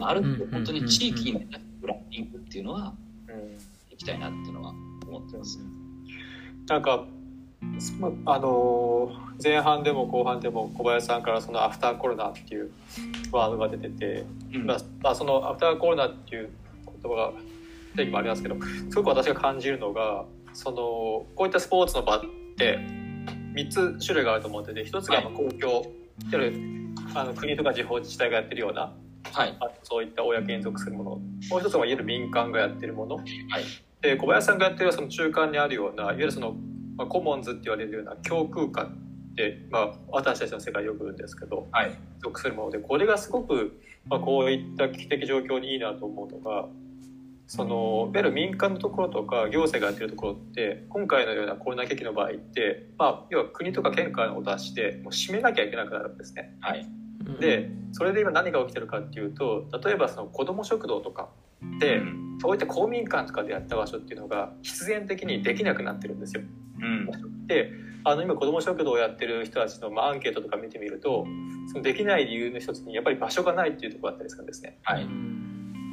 [0.00, 1.46] ある程度本当に地域に
[1.80, 2.94] ブランディングっていうのは
[3.28, 4.70] うんいきたいなっていうのは
[5.06, 5.58] 思ってます。
[6.68, 7.04] なんか
[7.78, 7.92] そ
[8.26, 12.70] あのー前半でも後半でも小林さんからそのアフターコロナっていう
[13.30, 14.66] ワードが出てて、うん。
[14.66, 16.50] まあまあ、そのアフターコロナっていう
[17.02, 17.32] 言葉が
[17.96, 18.56] 定義もありますけど
[18.90, 20.76] すごく私が感じるのがその
[21.34, 22.20] こういったスポーツの場っ
[22.56, 22.78] て
[23.54, 25.84] 3つ種類があると思ってて1つがまあ公共、いわ
[26.32, 26.54] ゆる
[27.14, 28.92] あの国とか地方自治体がやってるような
[29.32, 31.10] はい、あとそういった公に属するもの。
[31.50, 33.16] もう一つはいわゆる民間がやってるもの。
[33.16, 33.26] はい、
[34.00, 36.54] で小林さんがやってるその中間にあるようないわゆるその、
[36.96, 38.98] まあ、コモンズって言われるような共空間
[39.32, 46.68] って、まあ、私たちの世界よく言うんですけどはい、属するものでこれがすごく、まあ、こういった危機的状況にいいなと思うのが
[47.48, 56.56] そのいわゆる民間のところとか行政がやってるところって今回のようなコロナ危機の場合って、まあ、要は国とか県からのを出してもう閉めなきゃいけなくなるんですね。
[56.60, 56.86] はい、
[57.40, 61.28] でそれで今何が起きてるかっていうと例えばその子ども食堂とか
[61.80, 62.26] で、うん。
[62.40, 66.42] そういった公民館とかでやった場所っていうのが必然的にできなくなってるんですよ。
[66.80, 67.72] うん、で
[68.04, 71.26] あの今子ども食堂をやってる人たちの、まあ、アンケートとか見てみると
[71.68, 74.78] そのできない理由の一つにやっぱり場所がないっていうところだったりするんですね。
[74.82, 75.08] はい、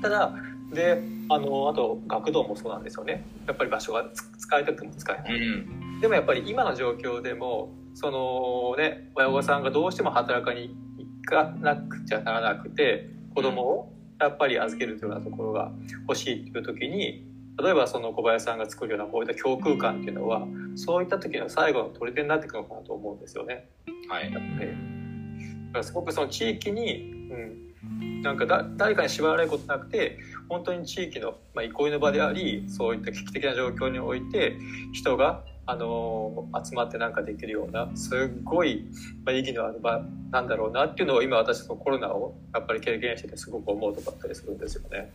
[0.01, 0.33] ただ
[0.73, 3.25] であのあと学童もそうなんですよね。
[3.47, 6.01] やっぱり場所がつ使いたくても使えない、うん。
[6.01, 10.92] でもやっぱり今の状況でもそのね親御さんがどうしても働かに行
[11.25, 15.71] かなくちゃならなくて子供をやっぱり預けるというようなところが
[16.07, 17.25] 欲しいという時に
[17.61, 23.69] 例えばその小林さんが作るようなこういった教空間っていうのはそういった時の最後の取り手になっていくのかなと思うんですよね。
[24.09, 34.55] はいだからすごくその地域に、うん、なんかだ誰かに縛られることなくて本当に地域の、まあ、憩いの場でありそういった危機的な状況において
[34.91, 38.85] 人が、あのー集まってなんかできるようなすっごい、
[39.25, 45.11] まあ、意義のある場なんだろうなっていうのを今私のコロナをやっぱり経験しててすごく思うとこだったりするんですよね。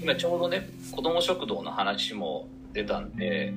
[0.00, 3.52] 今ちょうどね子ども食堂の話も出たんで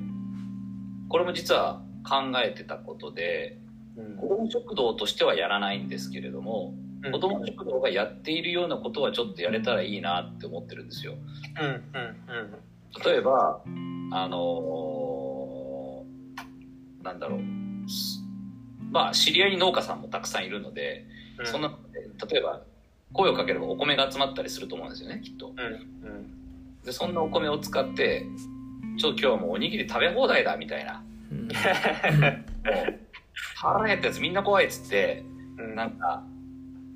[1.08, 3.56] これも実は考えてたことで
[3.96, 11.14] うん子ども食堂としてはやらないんですけれどもうん子ども食堂がやっているようなことはちょっとやれたらいいなって思ってるんですよ。
[11.60, 11.82] うんうん
[13.04, 13.62] 例えば
[14.12, 15.31] あのー
[17.02, 17.40] なんだろう。
[17.88, 18.22] す
[18.90, 21.06] まあ知り合いに農家さんもたくさんいるので、
[21.38, 21.46] うん。
[21.46, 21.76] そんな
[22.30, 22.62] 例えば
[23.12, 25.52] 声をかければお米が集まったりすると思うんですよねきっと。
[26.84, 28.26] でそんなお米を使って
[28.98, 31.02] 「ちょ今日はもうおにぎり食べ放題だ」みたいな。
[33.56, 35.24] 腹減ったやつみんな怖いっつって
[35.58, 35.74] うん。
[35.74, 36.22] なんか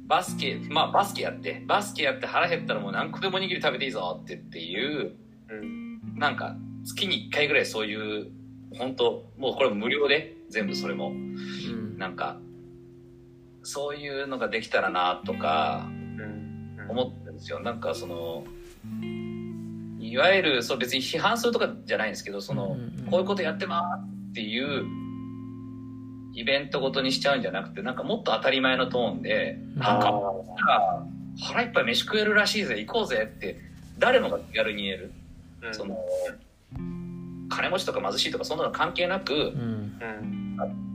[0.07, 5.16] バスケまあバスケやってバスケやって腹減ったらもう何個でもおにぎり食べていいぞってっていう
[5.49, 6.19] うん。
[6.19, 8.31] なんか月に1回ぐらいそういう
[8.72, 11.09] 本当もうこれ無料で全部それも。
[11.09, 11.98] うん。
[11.98, 12.38] なんか
[13.62, 16.87] そういうのができたらなとかうん。
[16.88, 17.61] 思ってるんですよ。
[17.61, 18.44] なんかその
[19.98, 22.76] いわゆるそう別に批判するとかじゃないんですけどその、
[23.11, 24.00] こういうことやってます
[24.31, 24.85] っていう
[26.33, 30.12] イベントごとにしちゃうんじゃなくてなんかもっと当たり前のトーンでなんか
[30.68, 31.05] あ
[31.40, 33.59] 腹いっぱい飯食えるらしいぜ行こうぜって
[33.98, 35.74] 誰もが気軽に言える、ーうん。
[35.74, 35.98] その
[37.48, 39.98] 金持ちとか貧しいとかそんなの関係なくうん。
[40.00, 40.37] うん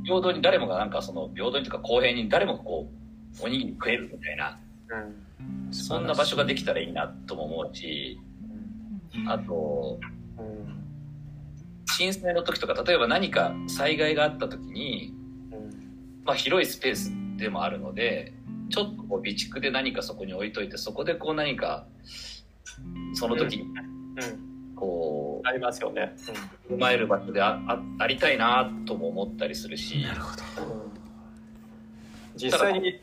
[0.04, 2.90] 平等に誰もがなんかその平等にとか公平に誰もがこ
[3.40, 4.60] うおにぎり食えるみたいな
[5.40, 5.74] うん。
[5.74, 8.20] そんな場所ができたらいいなとも思うし
[9.28, 10.00] あと
[10.38, 10.82] うん。
[11.86, 15.14] 震災の時とか例えば何か災害があった時に、
[15.52, 18.34] うんまあ、広いスペースでもあるので
[18.70, 21.86] ちょっとこう備蓄で何かそこに置いといてそこでこう何か
[23.14, 24.51] その時にうん
[24.82, 26.16] こありますよね。
[26.70, 30.02] う踏まえる場所でああありたいなとも思ったりするし。
[30.02, 30.44] なるほど。
[32.36, 33.00] 実際に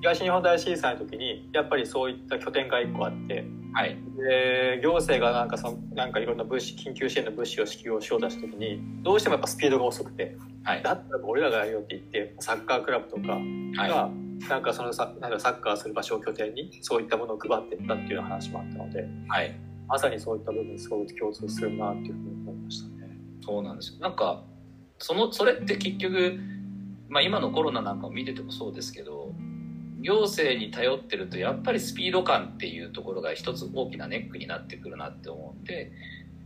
[0.00, 3.44] 東日本大震災の時にやっぱりそういった拠点が1個あって。
[3.72, 3.96] はい。
[4.16, 10.36] で行政がなんかそのなんかいろんな物資緊急支援の物資を支給をしようとした時にどうしてもやっぱスピードが遅くて。
[10.64, 10.82] はい。
[10.82, 13.90] だったら俺らがやるよって言ってサッカークラブとかはい。
[13.90, 14.10] が
[14.48, 19.06] なんかそのさなんかサッカーする場所を拠点にそういったものを配っていったっていう話もあったので。
[19.28, 23.18] はいまさにそういった部分すごく共通するなっていうふうに思いましたね。
[23.44, 24.42] そうなんですよなんか
[24.98, 26.38] そのそれって結局、
[27.08, 29.32] まあ、今のコロナなんかを見ててもそうですけど
[30.00, 35.92] 行政に頼ってるとやっぱりスピード感っていうところが一つ大きなネックになってくるなって思うんで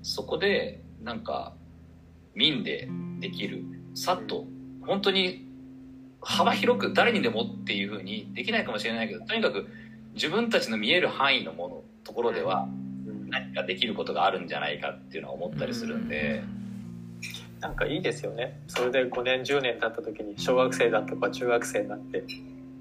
[0.03, 1.55] そこでなんか
[2.35, 2.89] 民で
[3.21, 4.47] できるさっと
[4.87, 5.45] 本当に
[6.21, 9.67] 幅広く誰にでもっていうふうにできないかもしれないけどとにかく
[10.15, 12.69] 自分たちの見える範囲のものところでは
[13.29, 16.43] 何かできることがあるんじゃないかっていうのは思ったりするんで。
[17.61, 22.23] なんかいいですよねそれで5年10年経った時に小学生だとか中学生になって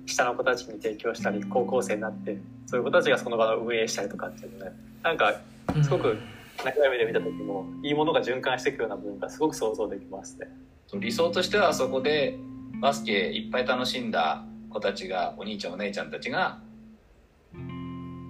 [0.05, 5.41] 下の子たちに提供したり高校生になってそういう子たちがその場を運営したりとかっていうのねなんか
[5.81, 6.17] すごく
[6.63, 10.47] 長い目で見た時もいいものが循環していくような部分がすごく想像できますね。
[10.93, 12.37] 理想としてはそこで
[12.81, 16.59] バスケいっぱい楽しんだ子たちがお兄ちゃんお姉ちゃんたちが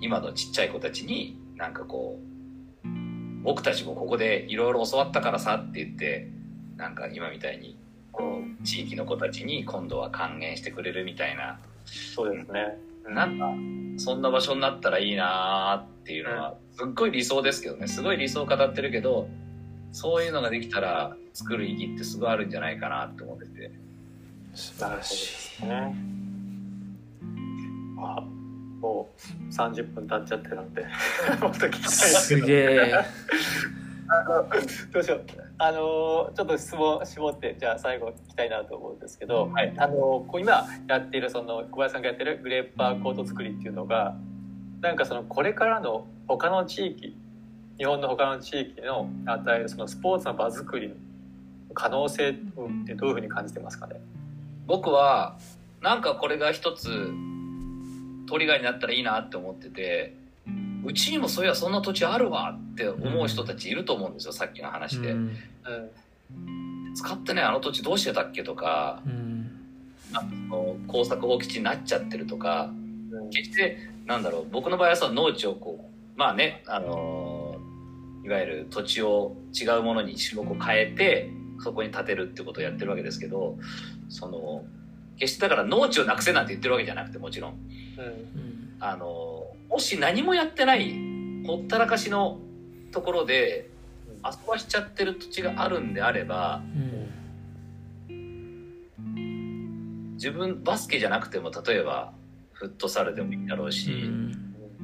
[0.01, 2.19] 今のちっちゃい子たちになんかこ
[2.83, 2.87] う
[3.43, 6.29] 僕たちもここでいろいろ教わったからさって言って
[6.75, 7.77] なんか今みたいに
[8.11, 12.77] こう地域の子たちに今度は還元してくれるみたいなそうですね。
[13.09, 13.53] なんか
[14.03, 19.29] そんな場所になったらいいなーっていうのはすっごい理想ですけどねすごい理想を語ってるけど
[19.93, 23.71] そういうのができたら作る意義ってすごいあるんじゃないかなって思ってて
[24.53, 25.95] 素晴らしいね。
[27.99, 28.23] あ
[28.87, 30.81] もう30分経っちゃってるんで
[31.41, 32.93] もっと聞きたいですすげえ。
[34.93, 35.21] どうしよう。
[35.57, 39.73] あのーちょっと質問絞ってじゃあ最後聞きたいなと思うんですけど、はい。
[39.77, 44.15] あのーこう今やっているその小林さんがやってるグレーパーコート作りっていうのが
[44.81, 47.17] なんかそのこれからの他の地域
[47.77, 50.95] 日本の他の地域の与えるそのスポーツの場作りの
[51.73, 52.33] 可能性っ
[52.85, 53.99] てどういうふうに感じてますかね？
[54.67, 55.37] 僕は
[55.81, 56.87] なんかこれが一つ
[58.27, 60.13] トリガーになったらいいなって思ってて
[60.85, 65.17] うちにもそういやそんな土地あるわって思う人たちいると思うんですよ、さっきの話で、うん。
[65.17, 65.33] うん
[66.95, 69.51] 使ってねあの土地どうしてたっけとかうん。
[70.49, 72.71] の耕作放棄地になっちゃってるとか
[73.11, 73.29] うん。
[73.29, 83.57] 決してなんだろう僕の場合はさ農地をこうまあねあのーいわゆる土地を違うものに種目を変えてそこに建てるってことをやってるわけですけど
[84.09, 84.65] その
[85.17, 87.53] 決してだから農地をなくせなんて言ってるわけじゃなくてもちろん。
[87.97, 88.05] うん。
[88.41, 88.47] うん
[88.79, 90.93] あのもし何もやってない
[91.45, 92.37] ほったらかしの
[92.91, 93.69] ところで
[94.23, 96.61] 遊ばしちゃってる土地があるんであれば
[98.07, 102.13] うん自分バスケじゃなくても例えば
[102.53, 104.31] フットサルでもいいだろううし、ん。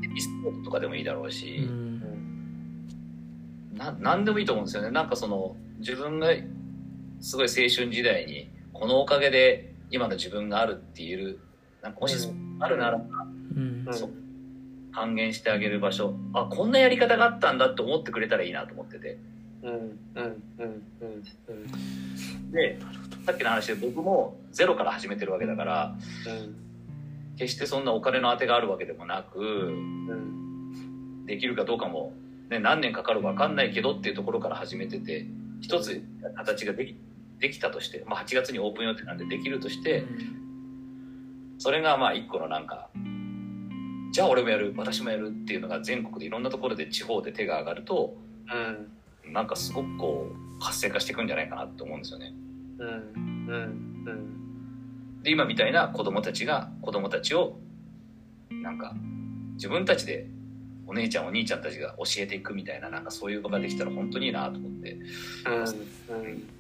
[0.01, 2.01] テニスポーツとかでもいいだろううし、ん。
[3.75, 4.91] な何でもいいと思うんですよね。
[4.91, 6.27] なんかその自分が
[7.19, 11.39] すごい青春時代にこのおかげで今の自分があるって言える
[11.83, 12.17] なんかもし
[12.59, 13.85] あるならうん。
[13.87, 13.93] うん。
[13.93, 14.09] そう
[14.91, 19.17] 還元してあげる場所あこんなやり方があったんだって思ってくれたらいいなと思ってて。
[19.61, 22.77] うんうんうんうんで
[23.25, 25.95] さっきの話で僕もゼロから始めてるわけだから
[26.27, 26.55] うん。
[27.37, 31.25] 決してそんなお金の当てがあるわけでもなくうん。
[31.27, 32.13] できるかどうかも、
[32.49, 35.27] ね、何年かかるか分かんないけどっていうところから始めてて
[35.61, 36.03] 一つ
[36.35, 36.95] 形ができ
[37.43, 40.05] できたとして、まあ、8月にオープン予定なんでできるとして
[41.57, 42.89] それがまあ一個のなんか
[44.11, 48.15] じゃあ俺もやる私もやるっていうのが全国でいろんなところで地方で手が上がると
[49.25, 49.33] うん。
[49.33, 52.33] なんかすごくこう活性化していくんじゃないかなって思うんですよね。
[52.79, 53.47] うん。
[53.49, 55.23] うん。
[55.23, 57.57] で今みたいな子供たちが子供たちを
[58.49, 58.93] なんか
[59.55, 60.27] 自分たちで
[60.85, 64.97] お姉ちゃんお兄ちゃんたちが教えていくみたいななんかそういう場ができたら本当にいいなと思って。
[65.45, 66.25] うんうん。
[66.25, 66.53] うん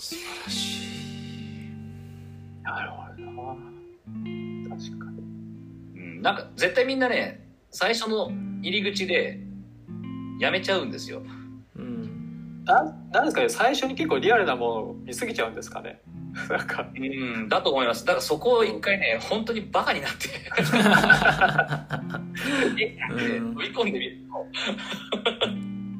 [0.00, 1.72] 素晴らしい。
[2.62, 4.76] なるほどな。
[4.76, 5.18] 確かに。
[5.96, 8.30] うん、なんか絶対みんなね最初の
[8.62, 9.40] 入り口で
[10.38, 11.22] やめちゃうんですよ。
[11.76, 16.00] うんなんなんですかね最初に結構リアルなものを見すぎちゃうんですかね。
[16.48, 16.88] なんか。
[16.94, 18.04] うんだと思います。
[18.04, 20.28] だからそこを一回ね本当にバカになって。
[23.10, 24.18] うん飛び込んでみる
[25.07, 25.07] と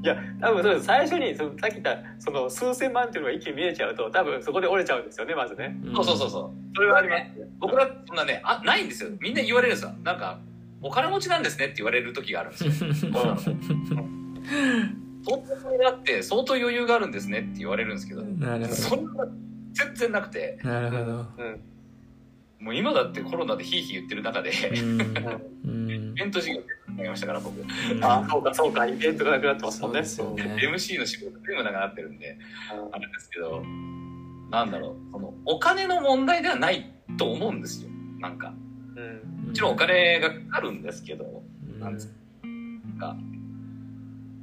[0.03, 0.87] いや多分そうです。
[0.87, 5.77] 最初にそのさっき言ったその数千万っていうのが一気に見えちゃうと多分そこで折れちゃうんですよねまずね。
[5.95, 6.51] そうそうそうそう。
[6.77, 7.21] それはあります。
[7.41, 9.11] ね僕らそんなねあないんですよ。
[9.21, 10.39] みんな言われるんですよなんか
[10.81, 12.71] お金持ちなんですねって言われる時があるんですよ。
[12.73, 12.95] 相
[15.37, 18.23] 当金があって相当余裕があるんですねって言われるんですけど。
[18.23, 19.27] なるほそんな
[19.73, 20.59] 全然なくて。
[20.63, 21.03] どなるほど。
[21.03, 21.27] うん
[22.61, 24.53] もう今だってコロナでヒーヒー言ってる中でイ
[26.15, 27.65] ベント事業になりましたから僕。
[28.03, 30.05] あそうかそうかイベントがなくなってますもんね。
[30.05, 32.37] そうですよね MC の仕事全部なくなってるんで
[32.93, 33.63] あれですけど
[34.51, 37.91] なんだろうそのお金の問題ではないと思うんですよ。
[38.19, 38.53] なんか。
[38.97, 39.47] うん。
[39.49, 41.81] もちろんお金がかかるんですけどうん。
[41.81, 42.09] なんです
[42.99, 43.17] か。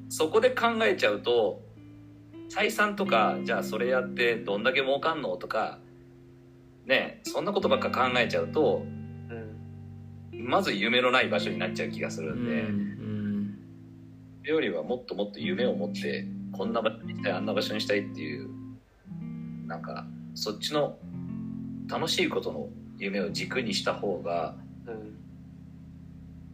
[0.09, 1.61] そこで考えちゃうと
[2.49, 5.80] 採算とかじゃあそれやってどんだけ儲かんのとか
[6.86, 8.83] ねそんなことばっか考えちゃうと
[10.31, 12.95] うんまず夢のない場所になっちゃう気がするんで、うん
[14.45, 18.47] それよりはもっともっと夢を持ってこんな場所にしたいあんな場所にしたいっていう
[19.65, 20.05] なんか
[20.36, 20.99] そっちの
[21.88, 22.69] 楽しいことの
[22.99, 24.53] 夢を軸にした方が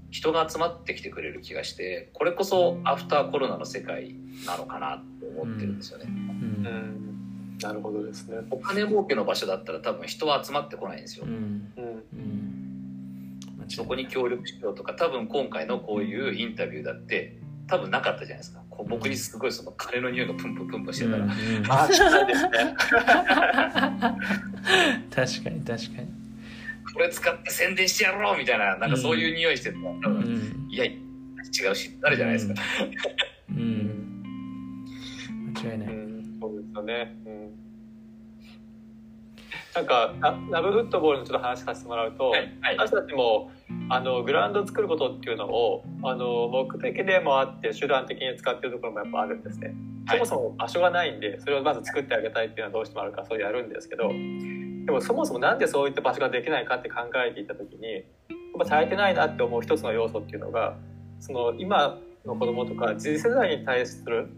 [0.10, 4.16] 人が集まってきてくれる気がしてこれこそアフターコロナの世界
[4.46, 7.11] なのかなって思ってるんですよね、うん。
[7.62, 8.38] なるほどですね。
[8.50, 11.72] お金儲けの場所だったら多分人は集まってこないんですよ、うん。
[11.78, 12.04] うん。
[13.68, 17.38] そこに協力しようとか多分今回のこういうインタビューだって
[17.68, 18.62] 多分なかったじゃないですか。
[18.70, 21.32] こう僕にすごいその金の匂いがプンプンプンプンしてたら、うん。
[21.32, 21.38] うん。
[21.70, 22.76] あ近いですね。
[25.16, 26.08] 確かに確かに。
[26.94, 30.70] これ使って宣伝してやろうみたいななんかそういう匂いしてたら多う分、ん。
[30.70, 30.98] いや違
[31.72, 32.62] うしあるじゃないですか、
[33.50, 35.54] うん。
[35.56, 35.88] 間違いない。
[35.88, 37.16] うんそうですよね。
[37.26, 37.51] うん
[39.74, 42.78] なんかララブフットボールのちょっと話させてもらうと、はいはい。
[42.78, 43.52] 私たちも
[43.90, 49.74] あのグラウンドを作ることっていうのをあの目的でもあって手段的に使ってるところもやっぱあるんですね、
[50.06, 50.18] はい。
[50.18, 58.00] そもそも場所がないんでそれをまず作ってあげたいっていうのはどうしてもあるからそうやるんですけどでもそもそもなんでそういった場所ができないかって考えていった時にや
[58.64, 60.76] っぱ足りてないなって思う一つの要素っていうのが
[61.20, 64.30] その今の子供とか次世代に対する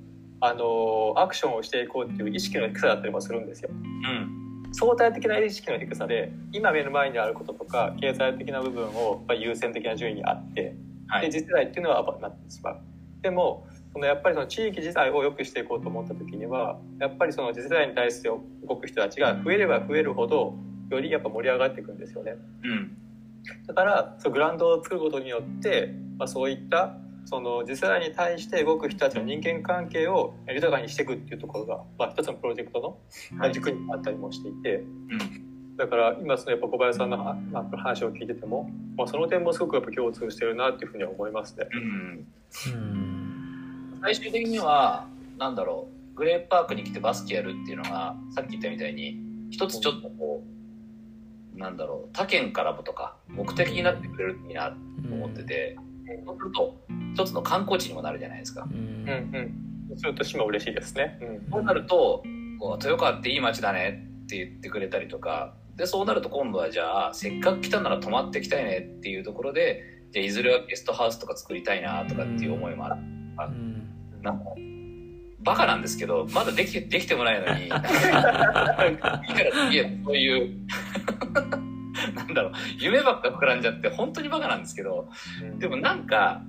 [0.41, 3.69] あのアクションをしていこうっていう意識の低さだったりもするんですよ。
[3.71, 4.43] うん
[4.73, 10.75] 相対的な意識の低さで今目の前にあることとか経済的な部分をやっぱり優先的な順位にあって、
[11.07, 12.81] はいで次世代っていうのはやっぱなってしまう。
[13.21, 20.55] でもそのやっぱりその地域自体を良くしていこうと思った時にはやっぱりその次世代に対して動く人たちが増えれば増えるほど
[20.89, 22.35] よりやっぱ盛り上がっていくんですよね。
[22.63, 22.97] うん
[23.67, 26.95] だからそうグラウンドを作ることによって、まあ、そういった
[27.25, 32.97] その次世代に対して動く人たちの人間関係を豊かにしていくっていうところが、まあ、一つのプロジェクトの
[33.31, 35.77] まあ軸にあったりもしていて、うん。
[35.77, 37.17] だから今そのやっぱ小林さんの
[37.77, 41.67] 話を聞いてても、まあ、その点もすごくやっぱ共通してるなっていうふうには思いますね。
[41.71, 42.27] うん。
[42.73, 43.99] うん。
[44.01, 45.07] 最終的には
[45.37, 49.17] なんだろうグレープパークに来てバスケやるっていうのがさっき言ったみたいに
[49.49, 50.43] 一つちょっとこ
[51.55, 54.75] うなんだろう他県からもとか目的になってくれるといいなと
[55.13, 55.77] 思ってて、
[56.25, 56.75] そうすると
[57.13, 58.63] 一つの観光地にもなるじゃないですか。
[58.63, 59.35] うんうん
[59.89, 59.97] うん。
[59.97, 61.19] それとしても嬉しいですね。
[61.21, 62.23] うんそうなると
[62.59, 72.95] こう豊川っていい街だねって言ってくれたりとかでそうなると今度はじゃあせっかく来たなら泊まってきたいねっていうところでじゃあいずれはゲストハウスとか作りたいなとかっていう思いもある。
[72.95, 73.89] うん
[74.21, 74.45] なんか
[75.43, 79.21] バカなんですけどまだできてできてもないのに いいから
[79.67, 80.57] 次へそういう
[82.33, 82.53] なんだろう。
[82.79, 85.07] 夢ばっか膨らんじゃって本当にバカなんですけど
[85.59, 86.41] でもなんか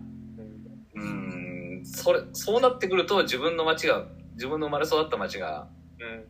[0.95, 4.05] うんそれそうなってくると自分の街が
[4.35, 5.69] 自分の生まれ育った街が
[5.99, 6.25] うん。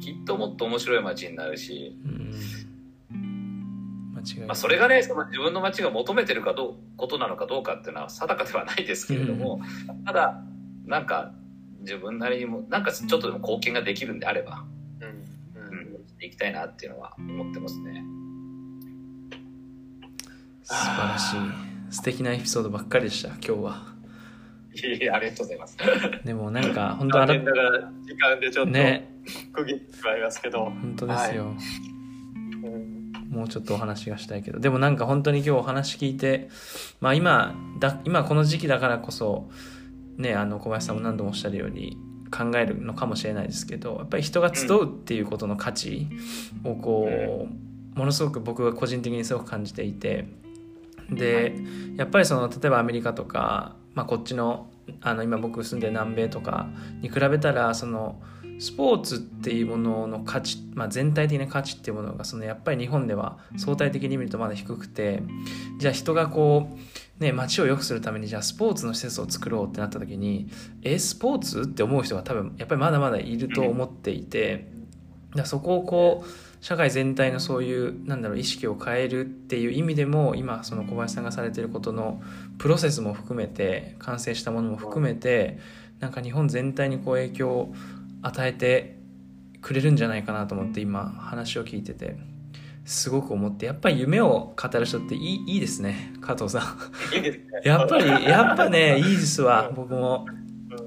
[0.00, 1.96] きっともっと面白い街になるし、
[4.46, 9.60] まあ、それがねその自分の街が求めてるかどうことなのかどうかっていうのは定かではないですけれども、
[10.04, 10.42] ただ
[10.84, 11.32] なんか
[11.80, 14.64] 自分なりにもなんかちょっとでも貢献ができるんであれば、
[15.00, 15.68] うん。
[15.68, 18.04] うん、していきたいなっていうのは思ってますね。
[20.62, 21.92] 素晴らしい。
[21.92, 23.92] 素敵なエピソードばっかりでした今日は。
[24.74, 25.76] いえいえありがとうございます。
[26.24, 29.08] でもなんか本当残あら時間でちょっとね。
[29.52, 31.54] 区切ってしまいますけど、本当ですよ、
[32.64, 33.12] うん。
[33.30, 34.58] もうちょっとお話がしたいけど。
[34.58, 36.48] でもなんか本当に今日お話聞いて
[37.00, 39.50] まあ今だ今この時期だからこそ
[40.16, 41.96] ねあの小林さんも何度もおっしゃるように
[42.30, 46.08] 考えるのかもしれないですけどやっぱり人が集うっていうことの価値
[46.64, 47.46] をこ
[47.94, 50.26] うものすごく僕が個人的にすごく感じていて
[51.10, 51.54] で
[51.96, 54.68] やっぱりその例えばアメリカとか、まあ、こっちの
[55.00, 56.68] あの今僕住んでる南米とか
[57.00, 58.20] に比べたらその
[58.58, 65.22] スポーツっていうものの価値、まあ、全体的な価値っていうものがそのやっぱり日本では相対的に見るとまだ低くて
[65.78, 70.48] じゃあ人がこうね街を良くするためにじゃあスポーツの施設を作ろうってなった時に
[70.82, 71.62] えスポーツ？
[71.62, 74.68] って思う人が多分やっぱりまだまだいると思っていて
[75.44, 76.28] そこをこう
[76.62, 82.22] 社会全体のそういうなんだろう意識を変えるっていう意味でも今その小林さんがされてることの
[82.58, 85.58] プロセスも含めて完成したものも含めて
[85.98, 87.74] なんか日本全体にこう影響を
[88.22, 88.96] 与えて
[89.60, 92.16] くれるんじゃないかなと思って今話を聞いてて
[92.84, 96.62] すごく思ってやっぱり夢を語る人っていいいいですね加藤さん。
[97.64, 100.26] やっぱりやっぱねいいですわ僕も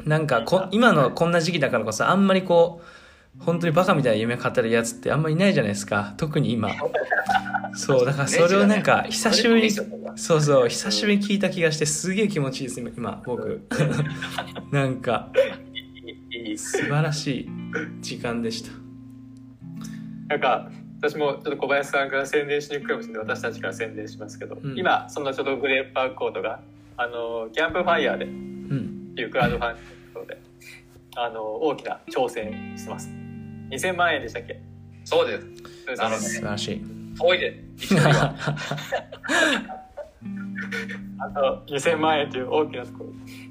[0.06, 3.05] なんかこ今のこんな時期だからこそあんまりこう
[3.40, 6.14] 本当にバカみたいな夢語るやつってあんまりいないじゃないですか。
[6.18, 6.70] 特に今。
[7.76, 9.84] そうだからそれをなんか久しぶりにそ
[10.38, 13.68] うそう久しぶりに聞いた気がしてすげえ気持ちいいです今今僕。
[14.72, 15.30] なんか
[16.58, 17.50] 素晴らしい
[18.02, 18.72] 時間でした。
[20.30, 20.72] なんか
[21.02, 24.78] 私もちょっと小林さんから宣伝しにくいかもしれない私たちから宣伝しますけど、うん。
[24.78, 26.62] 今そのちょっとグレープパークコートが
[26.98, 29.14] あのキャンプファイヤーでっうん。
[29.16, 30.42] ていうクラウドファンディングで
[31.18, 33.10] あの大きな挑戦してます
[33.70, 34.62] 2000万円でしたっけ？
[35.04, 35.98] そうです。
[35.98, 36.82] なるほど素晴らしい
[37.18, 37.64] 遠いで。
[41.18, 43.10] あと2000万円という大きなところ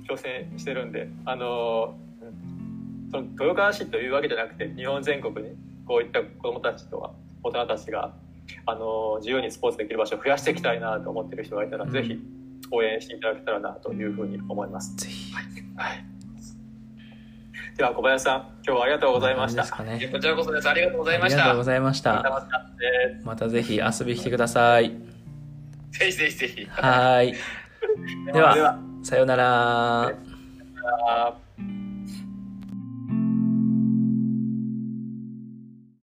[0.09, 2.25] 挑戦してるんであの、う
[3.09, 5.57] ん、その豊川市というわけじゃなくて日本全国に
[5.87, 7.12] こういった子どもたちとは
[7.43, 8.15] 大人たちが
[8.67, 12.19] あの自由にスポーツできる場所を増やしていきたいなと思ってる人がいたら、うんぜひ
[12.71, 14.97] 応援していただけたらなというふうに思います。
[14.97, 16.05] ぜひはい、
[17.77, 20.68] では小林さん今日はありがとうござはいですかねこちらこそです。
[20.68, 21.64] ありがとうございましたありがとうご。
[21.64, 22.22] ざいました。
[23.25, 24.91] またぜひ遊びに来てください
[25.91, 26.66] ぜひぜひぜひ。
[26.66, 27.35] はーい
[28.33, 31.44] ではさようならあー